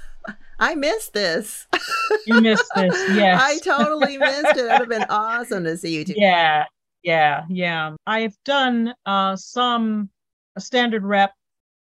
I 0.63 0.75
missed 0.75 1.13
this. 1.13 1.67
You 2.25 2.39
missed 2.39 2.71
this, 2.75 2.95
yes. 3.15 3.41
I 3.41 3.57
totally 3.59 4.17
missed 4.17 4.55
it. 4.55 4.59
It 4.59 4.71
would 4.71 4.79
have 4.79 4.89
been 4.89 5.05
awesome 5.09 5.65
to 5.65 5.75
see 5.75 5.95
you 5.95 6.05
too. 6.05 6.13
Yeah, 6.15 6.63
yeah, 7.01 7.43
yeah. 7.49 7.95
I've 8.07 8.37
done 8.45 8.93
uh, 9.05 9.35
some 9.35 10.09
standard 10.57 11.03
rep, 11.03 11.33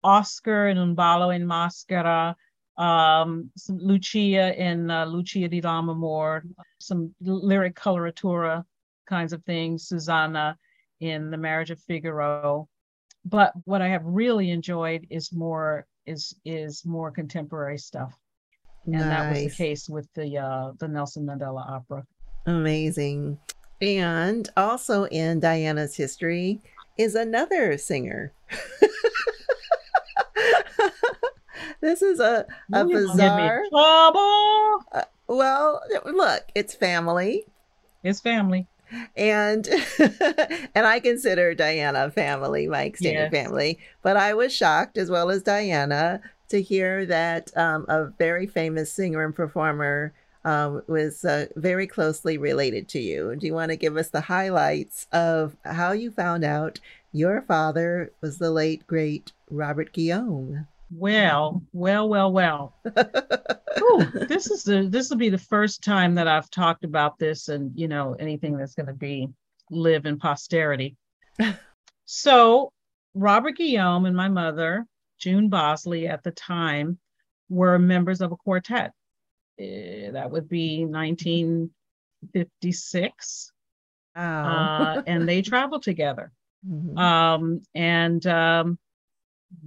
Oscar 0.04 0.66
and 0.66 0.78
Un 0.78 0.94
ballo 0.94 1.30
in 1.30 1.46
maschera, 1.46 2.34
um, 2.76 3.50
some 3.56 3.78
Lucia 3.78 4.54
in 4.60 4.90
uh, 4.90 5.06
Lucia 5.06 5.48
di 5.48 5.62
Lammermoor, 5.62 6.42
some 6.80 7.14
lyric 7.20 7.76
coloratura 7.76 8.62
kinds 9.08 9.32
of 9.32 9.42
things, 9.44 9.88
Susanna 9.88 10.58
in 11.00 11.30
The 11.30 11.38
Marriage 11.38 11.70
of 11.70 11.80
Figaro. 11.80 12.68
But 13.24 13.52
what 13.64 13.80
I 13.80 13.88
have 13.88 14.02
really 14.04 14.50
enjoyed 14.50 15.06
is 15.08 15.32
more 15.32 15.86
is 16.04 16.34
is 16.44 16.84
more 16.84 17.10
contemporary 17.10 17.78
stuff 17.78 18.12
and 18.86 18.94
nice. 18.94 19.08
that 19.08 19.30
was 19.30 19.42
the 19.42 19.64
case 19.64 19.88
with 19.88 20.08
the 20.14 20.38
uh, 20.38 20.72
the 20.78 20.88
Nelson 20.88 21.26
Mandela 21.26 21.68
opera. 21.68 22.06
Amazing. 22.46 23.38
And 23.80 24.48
also 24.56 25.04
in 25.06 25.40
Diana's 25.40 25.96
history 25.96 26.62
is 26.96 27.14
another 27.14 27.76
singer. 27.76 28.32
this 31.80 32.00
is 32.00 32.20
a, 32.20 32.46
a 32.72 32.84
bizarre. 32.84 33.62
Uh, 33.72 35.02
well, 35.26 35.82
look, 36.04 36.44
it's 36.54 36.74
family. 36.74 37.44
It's 38.02 38.20
family. 38.20 38.66
And 39.16 39.68
and 39.98 40.86
I 40.86 41.00
consider 41.00 41.54
Diana 41.54 42.10
family, 42.10 42.68
my 42.68 42.82
extended 42.84 43.32
yes. 43.32 43.42
family. 43.42 43.78
But 44.02 44.16
I 44.16 44.34
was 44.34 44.54
shocked, 44.54 44.96
as 44.96 45.10
well 45.10 45.30
as 45.30 45.42
Diana, 45.42 46.20
to 46.48 46.62
hear 46.62 47.06
that 47.06 47.56
um, 47.56 47.86
a 47.88 48.06
very 48.18 48.46
famous 48.46 48.92
singer 48.92 49.24
and 49.24 49.34
performer 49.34 50.12
um, 50.44 50.82
was 50.86 51.24
uh, 51.24 51.46
very 51.56 51.86
closely 51.88 52.38
related 52.38 52.88
to 52.90 53.00
you. 53.00 53.34
Do 53.34 53.46
you 53.46 53.54
want 53.54 53.70
to 53.72 53.76
give 53.76 53.96
us 53.96 54.10
the 54.10 54.20
highlights 54.20 55.06
of 55.12 55.56
how 55.64 55.90
you 55.92 56.12
found 56.12 56.44
out 56.44 56.78
your 57.12 57.42
father 57.42 58.12
was 58.20 58.38
the 58.38 58.52
late, 58.52 58.86
great 58.86 59.32
Robert 59.50 59.92
Guillaume? 59.92 60.68
Well, 60.90 61.62
well, 61.72 62.08
well, 62.08 62.30
well. 62.30 62.74
Ooh, 62.86 64.04
this 64.28 64.50
is 64.50 64.62
the 64.62 64.86
this 64.88 65.10
will 65.10 65.16
be 65.16 65.30
the 65.30 65.38
first 65.38 65.82
time 65.82 66.14
that 66.14 66.28
I've 66.28 66.50
talked 66.50 66.84
about 66.84 67.18
this, 67.18 67.48
and 67.48 67.72
you 67.74 67.88
know 67.88 68.14
anything 68.14 68.56
that's 68.56 68.74
going 68.74 68.86
to 68.86 68.92
be 68.92 69.28
live 69.70 70.06
in 70.06 70.16
posterity. 70.16 70.96
so, 72.04 72.70
Robert 73.14 73.56
Guillaume 73.56 74.06
and 74.06 74.16
my 74.16 74.28
mother 74.28 74.86
June 75.18 75.48
Bosley 75.48 76.06
at 76.08 76.22
the 76.22 76.30
time 76.30 76.98
were 77.48 77.78
members 77.78 78.20
of 78.20 78.32
a 78.32 78.36
quartet. 78.36 78.92
Uh, 79.58 80.12
that 80.12 80.30
would 80.30 80.46
be 80.48 80.84
1956. 80.84 83.52
Wow. 84.14 84.96
uh, 84.96 85.02
and 85.06 85.26
they 85.28 85.40
traveled 85.42 85.82
together. 85.82 86.32
Mm-hmm. 86.66 86.98
Um, 86.98 87.60
and 87.76 88.26
um, 88.26 88.76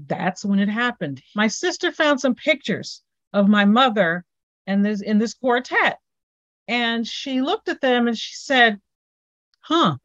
that's 0.08 0.43
when 0.43 0.60
it 0.60 0.68
happened. 0.68 1.22
My 1.34 1.47
sister 1.47 1.93
found 1.93 2.20
some 2.20 2.36
pictures 2.36 3.04
of 3.32 3.47
my 3.47 3.64
mother 3.64 4.26
and 4.68 4.84
this 4.84 5.02
in 5.02 5.18
this 5.18 5.34
quartet. 5.34 5.97
And 6.68 7.08
she 7.08 7.41
looked 7.41 7.70
at 7.70 7.80
them 7.80 8.10
and 8.10 8.18
she 8.18 8.36
said, 8.36 8.82
Huh, 9.62 9.95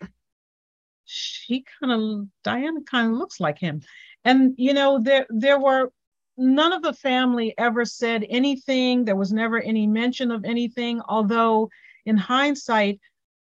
she 1.04 1.64
kind 1.80 1.92
of 1.92 2.28
Diana 2.44 2.82
kind 2.82 3.12
of 3.12 3.18
looks 3.18 3.40
like 3.40 3.58
him 3.58 3.82
and 4.24 4.54
you 4.56 4.74
know 4.74 4.98
there 5.00 5.26
there 5.28 5.58
were 5.60 5.92
none 6.36 6.72
of 6.72 6.82
the 6.82 6.92
family 6.92 7.54
ever 7.58 7.84
said 7.84 8.26
anything 8.28 9.04
there 9.04 9.16
was 9.16 9.32
never 9.32 9.60
any 9.60 9.86
mention 9.86 10.30
of 10.30 10.44
anything 10.44 11.00
although 11.08 11.68
in 12.06 12.16
hindsight 12.16 13.00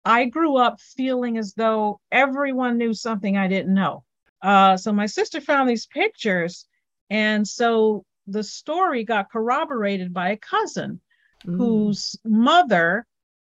i 0.05 0.25
grew 0.25 0.57
up 0.57 0.79
feeling 0.79 1.37
as 1.37 1.53
though 1.53 1.99
everyone 2.11 2.77
knew 2.77 2.93
something 2.93 3.37
i 3.37 3.47
didn't 3.47 3.73
know 3.73 4.03
uh, 4.43 4.77
so 4.77 4.93
my 4.93 5.07
sister 5.07 5.41
found 5.41 5.67
these 5.67 5.87
pictures 5.87 6.67
and 7.09 7.47
so 7.47 8.05
the 8.27 8.43
story 8.43 9.03
got 9.03 9.31
corroborated 9.31 10.13
by 10.13 10.29
a 10.29 10.37
cousin 10.37 11.01
mm. 11.45 11.57
whose 11.57 12.15
mother 12.23 13.05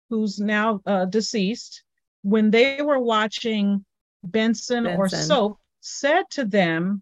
who's 0.09 0.39
now 0.39 0.81
uh, 0.85 1.05
deceased 1.05 1.83
when 2.23 2.51
they 2.51 2.81
were 2.81 2.99
watching 2.99 3.85
benson, 4.23 4.83
benson. 4.83 4.99
or 4.99 5.07
soap 5.07 5.57
said 5.79 6.23
to 6.29 6.45
them 6.45 7.01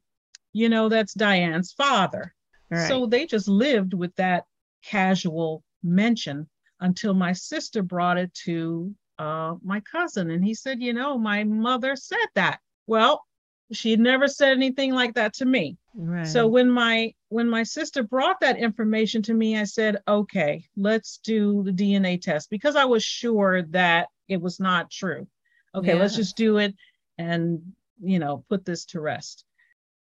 you 0.53 0.69
know, 0.69 0.89
that's 0.89 1.13
Diane's 1.13 1.71
father. 1.71 2.33
Right. 2.69 2.87
So 2.87 3.05
they 3.05 3.25
just 3.25 3.47
lived 3.47 3.93
with 3.93 4.15
that 4.15 4.45
casual 4.83 5.63
mention 5.83 6.47
until 6.79 7.13
my 7.13 7.33
sister 7.33 7.81
brought 7.81 8.17
it 8.17 8.33
to 8.45 8.93
uh, 9.17 9.55
my 9.63 9.81
cousin. 9.81 10.31
And 10.31 10.43
he 10.43 10.53
said, 10.53 10.81
You 10.81 10.93
know, 10.93 11.17
my 11.17 11.43
mother 11.43 11.95
said 11.95 12.27
that. 12.35 12.59
Well, 12.87 13.23
she 13.71 13.95
never 13.95 14.27
said 14.27 14.53
anything 14.53 14.93
like 14.93 15.13
that 15.15 15.33
to 15.35 15.45
me. 15.45 15.77
Right. 15.93 16.27
So 16.27 16.47
when 16.47 16.71
my 16.71 17.13
when 17.29 17.47
my 17.49 17.63
sister 17.63 18.03
brought 18.03 18.39
that 18.39 18.57
information 18.57 19.21
to 19.23 19.33
me, 19.33 19.57
I 19.57 19.65
said, 19.65 20.01
"Okay, 20.07 20.65
let's 20.75 21.19
do 21.23 21.63
the 21.63 21.71
DNA 21.71 22.19
test 22.21 22.49
because 22.49 22.75
I 22.75 22.85
was 22.85 23.03
sure 23.03 23.63
that 23.63 24.07
it 24.27 24.41
was 24.41 24.59
not 24.59 24.89
true. 24.89 25.27
Okay, 25.75 25.93
yeah. 25.93 25.99
let's 25.99 26.15
just 26.15 26.35
do 26.35 26.57
it 26.57 26.73
and 27.17 27.73
you 28.01 28.17
know 28.17 28.43
put 28.49 28.65
this 28.65 28.85
to 28.85 29.01
rest." 29.01 29.45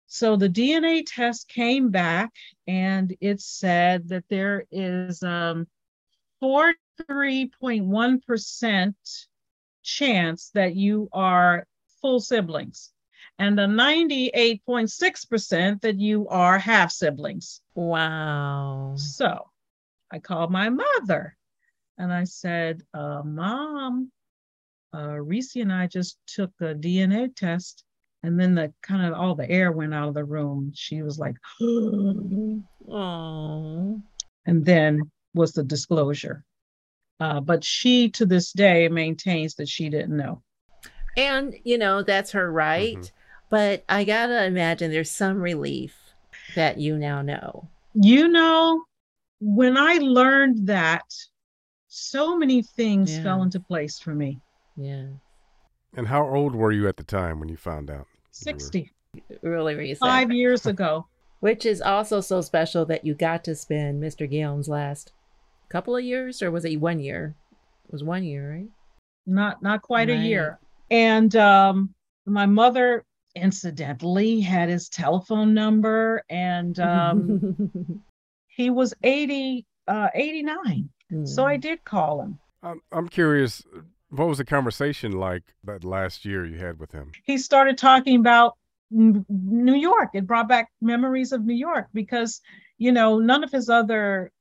So 0.08 0.34
the 0.36 0.48
DNA 0.48 1.04
test 1.06 1.48
came 1.48 1.90
back 1.90 2.32
and 2.66 3.14
it 3.20 3.42
said 3.42 4.08
that 4.08 4.24
there 4.30 4.64
is 4.72 5.22
um, 5.22 5.66
43.1% 6.42 8.94
chance 9.82 10.50
that 10.54 10.74
you 10.74 11.10
are 11.12 11.66
full 12.00 12.20
siblings 12.20 12.90
and 13.38 13.60
a 13.60 13.66
98.6% 13.66 15.82
that 15.82 15.98
you 15.98 16.26
are 16.28 16.58
half 16.58 16.90
siblings. 16.90 17.60
Wow. 17.74 18.94
So 18.96 19.50
I 20.10 20.20
called 20.20 20.50
my 20.50 20.70
mother 20.70 21.36
and 21.98 22.10
I 22.10 22.24
said, 22.24 22.80
uh, 22.94 23.20
Mom, 23.24 24.10
uh, 24.94 25.20
Reese 25.20 25.54
and 25.56 25.70
I 25.70 25.86
just 25.86 26.16
took 26.26 26.52
a 26.60 26.74
DNA 26.74 27.36
test 27.36 27.84
and 28.22 28.38
then 28.38 28.54
the 28.54 28.72
kind 28.82 29.06
of 29.06 29.18
all 29.18 29.34
the 29.34 29.48
air 29.48 29.72
went 29.72 29.94
out 29.94 30.08
of 30.08 30.14
the 30.14 30.24
room. 30.24 30.72
She 30.74 31.02
was 31.02 31.18
like, 31.18 31.36
oh. 32.90 34.02
And 34.46 34.64
then 34.64 35.00
was 35.34 35.52
the 35.52 35.62
disclosure. 35.62 36.44
Uh, 37.20 37.40
but 37.40 37.64
she 37.64 38.08
to 38.10 38.26
this 38.26 38.52
day 38.52 38.88
maintains 38.88 39.54
that 39.56 39.68
she 39.68 39.88
didn't 39.88 40.16
know. 40.16 40.42
And, 41.16 41.54
you 41.64 41.78
know, 41.78 42.02
that's 42.02 42.32
her 42.32 42.50
right. 42.50 42.96
Mm-hmm. 42.96 43.14
But 43.50 43.84
I 43.88 44.04
got 44.04 44.26
to 44.26 44.44
imagine 44.44 44.90
there's 44.90 45.10
some 45.10 45.40
relief 45.40 45.96
that 46.54 46.78
you 46.78 46.96
now 46.98 47.22
know. 47.22 47.68
You 47.94 48.28
know, 48.28 48.84
when 49.40 49.76
I 49.76 49.94
learned 49.94 50.66
that, 50.68 51.04
so 51.88 52.36
many 52.36 52.62
things 52.62 53.16
yeah. 53.16 53.22
fell 53.22 53.42
into 53.42 53.58
place 53.58 53.98
for 53.98 54.14
me. 54.14 54.40
Yeah. 54.76 55.06
And 55.96 56.06
how 56.06 56.28
old 56.28 56.54
were 56.54 56.72
you 56.72 56.88
at 56.88 56.96
the 56.96 57.04
time 57.04 57.40
when 57.40 57.48
you 57.48 57.56
found 57.56 57.90
out? 57.90 58.06
60. 58.32 58.92
Really 59.42 59.74
recent. 59.74 59.98
Five 59.98 60.30
years 60.30 60.66
ago. 60.66 61.06
Which 61.40 61.66
is 61.66 61.80
also 61.80 62.20
so 62.20 62.40
special 62.40 62.84
that 62.86 63.04
you 63.04 63.14
got 63.14 63.44
to 63.44 63.54
spend 63.54 64.02
Mr. 64.02 64.28
Guillaume's 64.28 64.68
last 64.68 65.12
couple 65.68 65.96
of 65.96 66.02
years, 66.02 66.42
or 66.42 66.50
was 66.50 66.64
it 66.64 66.76
one 66.76 66.98
year? 66.98 67.36
It 67.86 67.92
was 67.92 68.02
one 68.02 68.24
year, 68.24 68.50
right? 68.50 68.68
Not 69.24 69.62
not 69.62 69.82
quite 69.82 70.08
right. 70.08 70.18
a 70.18 70.22
year. 70.22 70.58
And 70.90 71.34
um, 71.36 71.94
my 72.26 72.46
mother 72.46 73.04
incidentally 73.36 74.40
had 74.40 74.68
his 74.68 74.88
telephone 74.88 75.54
number 75.54 76.24
and 76.28 76.78
um, 76.80 78.02
he 78.48 78.70
was 78.70 78.94
80 79.04 79.64
uh, 79.86 80.08
89. 80.14 80.88
So 81.24 81.46
I 81.46 81.56
did 81.56 81.84
call 81.84 82.20
him. 82.20 82.38
I'm, 82.62 82.82
I'm 82.92 83.08
curious, 83.08 83.62
what 84.10 84.28
was 84.28 84.38
the 84.38 84.44
conversation 84.44 85.12
like 85.12 85.42
that 85.64 85.84
last 85.84 86.24
year 86.24 86.44
you 86.46 86.58
had 86.58 86.78
with 86.78 86.92
him? 86.92 87.12
He 87.24 87.38
started 87.38 87.76
talking 87.78 88.16
about 88.20 88.56
New 88.90 89.74
York. 89.74 90.10
It 90.14 90.26
brought 90.26 90.48
back 90.48 90.70
memories 90.80 91.32
of 91.32 91.44
New 91.44 91.54
York 91.54 91.88
because, 91.92 92.40
you 92.78 92.90
know, 92.92 93.18
none 93.18 93.44
of 93.44 93.50
his 93.52 93.68
other 93.68 94.32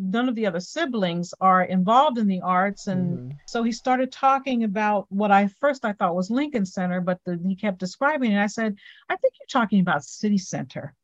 none 0.00 0.28
of 0.28 0.36
the 0.36 0.46
other 0.46 0.60
siblings 0.60 1.34
are 1.40 1.64
involved 1.64 2.18
in 2.18 2.28
the 2.28 2.40
arts 2.40 2.86
and 2.86 3.18
Mhm. 3.18 3.36
so 3.48 3.64
he 3.64 3.72
started 3.72 4.12
talking 4.12 4.62
about 4.62 5.06
what 5.08 5.32
i 5.32 5.48
first 5.60 5.84
i 5.84 5.92
thought 5.92 6.14
was 6.14 6.30
lincoln 6.30 6.64
center 6.64 7.00
but 7.00 7.18
the, 7.24 7.36
he 7.44 7.56
kept 7.56 7.78
describing 7.78 8.30
it 8.30 8.40
i 8.40 8.46
said 8.46 8.76
i 9.08 9.16
think 9.16 9.34
you're 9.40 9.46
talking 9.60 9.80
about 9.80 10.04
city 10.04 10.38
center 10.38 10.94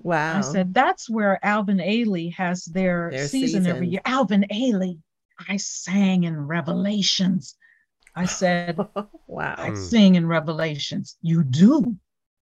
Wow. 0.00 0.36
i 0.36 0.40
said 0.42 0.74
that's 0.74 1.08
where 1.08 1.42
alvin 1.42 1.78
ailey 1.78 2.30
has 2.34 2.66
their, 2.66 3.10
Their 3.10 3.26
season, 3.26 3.66
every 3.66 3.88
year 3.88 4.02
alvin 4.04 4.44
ailey 4.52 4.98
i 5.48 5.56
sang 5.56 6.24
in 6.24 6.36
revelations 6.46 7.56
i 8.14 8.24
said 8.26 8.76
wow. 9.26 9.54
i 9.58 9.70
Mm. 9.70 9.76
sing 9.76 10.14
in 10.16 10.26
revelations 10.26 11.16
you 11.22 11.42
do 11.44 11.96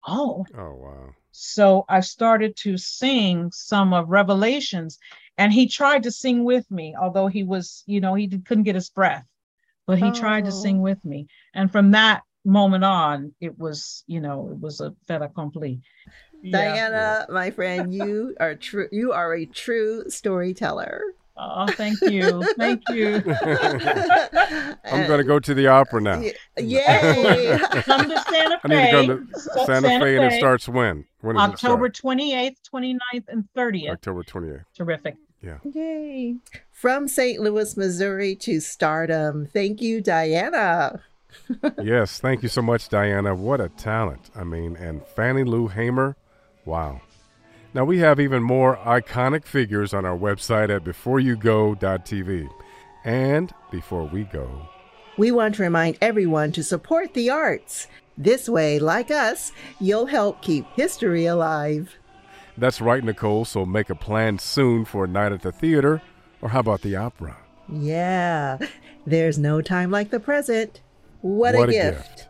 oh 0.07 0.45
Oh, 0.57 0.74
wow. 0.76 1.13
so 1.32 1.84
I 1.89 1.99
started 2.01 2.55
to 2.57 2.78
sing 2.78 3.51
some 3.51 3.93
of 3.93 4.07
Revelations, 4.09 4.97
and 5.38 5.51
he 5.51 5.68
tried 5.68 6.03
to 6.03 6.11
sing 6.11 6.43
with 6.45 6.70
me, 6.72 6.95
although 7.01 7.28
he 7.28 7.43
was, 7.43 7.84
you 7.88 7.99
know, 7.99 8.13
he 8.13 8.28
did, 8.28 8.45
couldn't 8.45 8.63
get 8.63 8.76
his 8.76 8.89
breath, 8.89 9.28
but 9.88 9.97
he 9.97 10.11
tried 10.11 10.45
to 10.45 10.51
Oh. 10.51 10.61
sing 10.63 10.82
with 10.82 11.03
me. 11.03 11.28
And 11.53 11.70
from 11.72 11.91
that 11.91 12.22
moment 12.45 12.84
on, 12.86 13.34
it 13.41 13.57
was, 13.59 14.03
you 14.07 14.22
know, 14.22 14.49
it 14.51 14.59
was 14.59 14.80
a 14.80 14.93
fait 15.07 15.22
accompli. 15.22 15.82
Yeah. 16.41 16.51
Diana, 16.51 17.26
my 17.30 17.49
friend, 17.51 17.93
you 17.93 18.36
are 18.39 18.55
true. 18.55 18.88
You 18.91 19.11
are 19.11 19.34
a 19.34 19.45
true 19.45 20.09
storyteller. 20.09 21.01
Oh, 21.38 21.68
thank 21.68 22.00
you. 22.02 22.44
Thank 22.58 22.84
you. 22.90 23.16
I'm 23.26 25.04
uh, 25.04 25.08
going 25.08 25.18
to 25.18 25.24
go 25.24 25.40
to 25.40 25.54
the 25.54 25.68
opera 25.68 26.02
now. 26.02 26.20
Y- 26.20 26.34
Yay! 26.58 27.58
Come 27.72 28.10
to 28.10 28.20
Santa 28.22 28.60
Fe. 28.60 28.64
I 28.64 28.68
need 28.68 28.92
to 28.92 29.08
go 29.08 29.18
to 29.18 29.40
Sa- 29.40 29.66
Santa, 29.66 29.88
Fe, 30.00 30.16
and 30.16 30.26
it 30.26 30.38
starts 30.38 30.70
when? 30.70 31.06
When 31.22 31.36
does 31.36 31.52
October 31.52 31.88
it 31.88 31.94
28th, 32.02 32.58
29th, 32.74 33.28
and 33.28 33.48
30th. 33.56 33.92
October 33.92 34.24
28th. 34.24 34.64
Terrific. 34.76 35.18
Yeah. 35.42 35.58
Yay! 35.74 36.38
From 36.72 37.08
St. 37.08 37.42
Louis, 37.42 37.76
Missouri 37.76 38.36
to 38.38 38.60
stardom. 38.62 39.48
Thank 39.48 39.82
you, 39.82 40.02
Diana. 40.02 41.02
yes, 41.84 42.20
thank 42.20 42.44
you 42.44 42.50
so 42.50 42.62
much, 42.62 42.88
Diana. 42.88 43.36
What 43.36 43.60
a 43.60 43.68
talent. 43.70 44.30
I 44.36 44.46
mean, 44.46 44.78
and 44.78 45.06
Fannie 45.06 45.44
Lou 45.44 45.68
Hamer, 45.68 46.16
wow. 46.64 47.02
Now, 47.76 47.84
we 47.84 47.99
have 47.99 48.21
even 48.21 48.41
more 48.41 48.78
iconic 48.78 49.43
figures 49.43 49.93
on 49.93 50.05
our 50.05 50.17
website 50.17 50.73
at 50.73 50.86
beforeyougo.tv. 50.86 52.49
And 53.03 53.53
before 53.69 54.05
we 54.05 54.23
go, 54.23 54.69
We 55.17 55.34
want 55.34 55.55
to 55.55 55.63
remind 55.63 55.97
everyone 55.99 56.53
to 56.53 56.63
support 56.63 57.13
the 57.13 57.30
arts. 57.30 57.88
This 58.17 58.47
way, 58.47 58.80
like 58.80 59.11
us, 59.11 59.51
you'll 59.82 60.05
help 60.05 60.41
keep 60.41 60.65
history 60.78 61.26
alive. 61.26 61.93
that's 62.57 62.80
right, 62.80 63.03
Nicole, 63.03 63.43
so 63.43 63.65
make 63.65 63.89
a 63.89 63.95
plan 63.95 64.39
soon 64.39 64.86
for 64.86 65.03
a 65.03 65.07
night 65.09 65.34
at 65.34 65.41
the 65.41 65.51
theater, 65.51 66.01
or 66.41 66.47
how 66.47 66.61
about 66.61 66.82
the 66.82 66.95
opera? 66.95 67.36
Yeah, 67.67 68.57
there's 69.05 69.38
no 69.38 69.59
time 69.61 69.91
like 69.91 70.11
the 70.11 70.21
present. 70.21 70.80
What, 71.19 71.55
What 71.55 71.67
a 71.67 71.71
a 71.78 71.91
gift. 71.91 72.17
gift. 72.19 72.30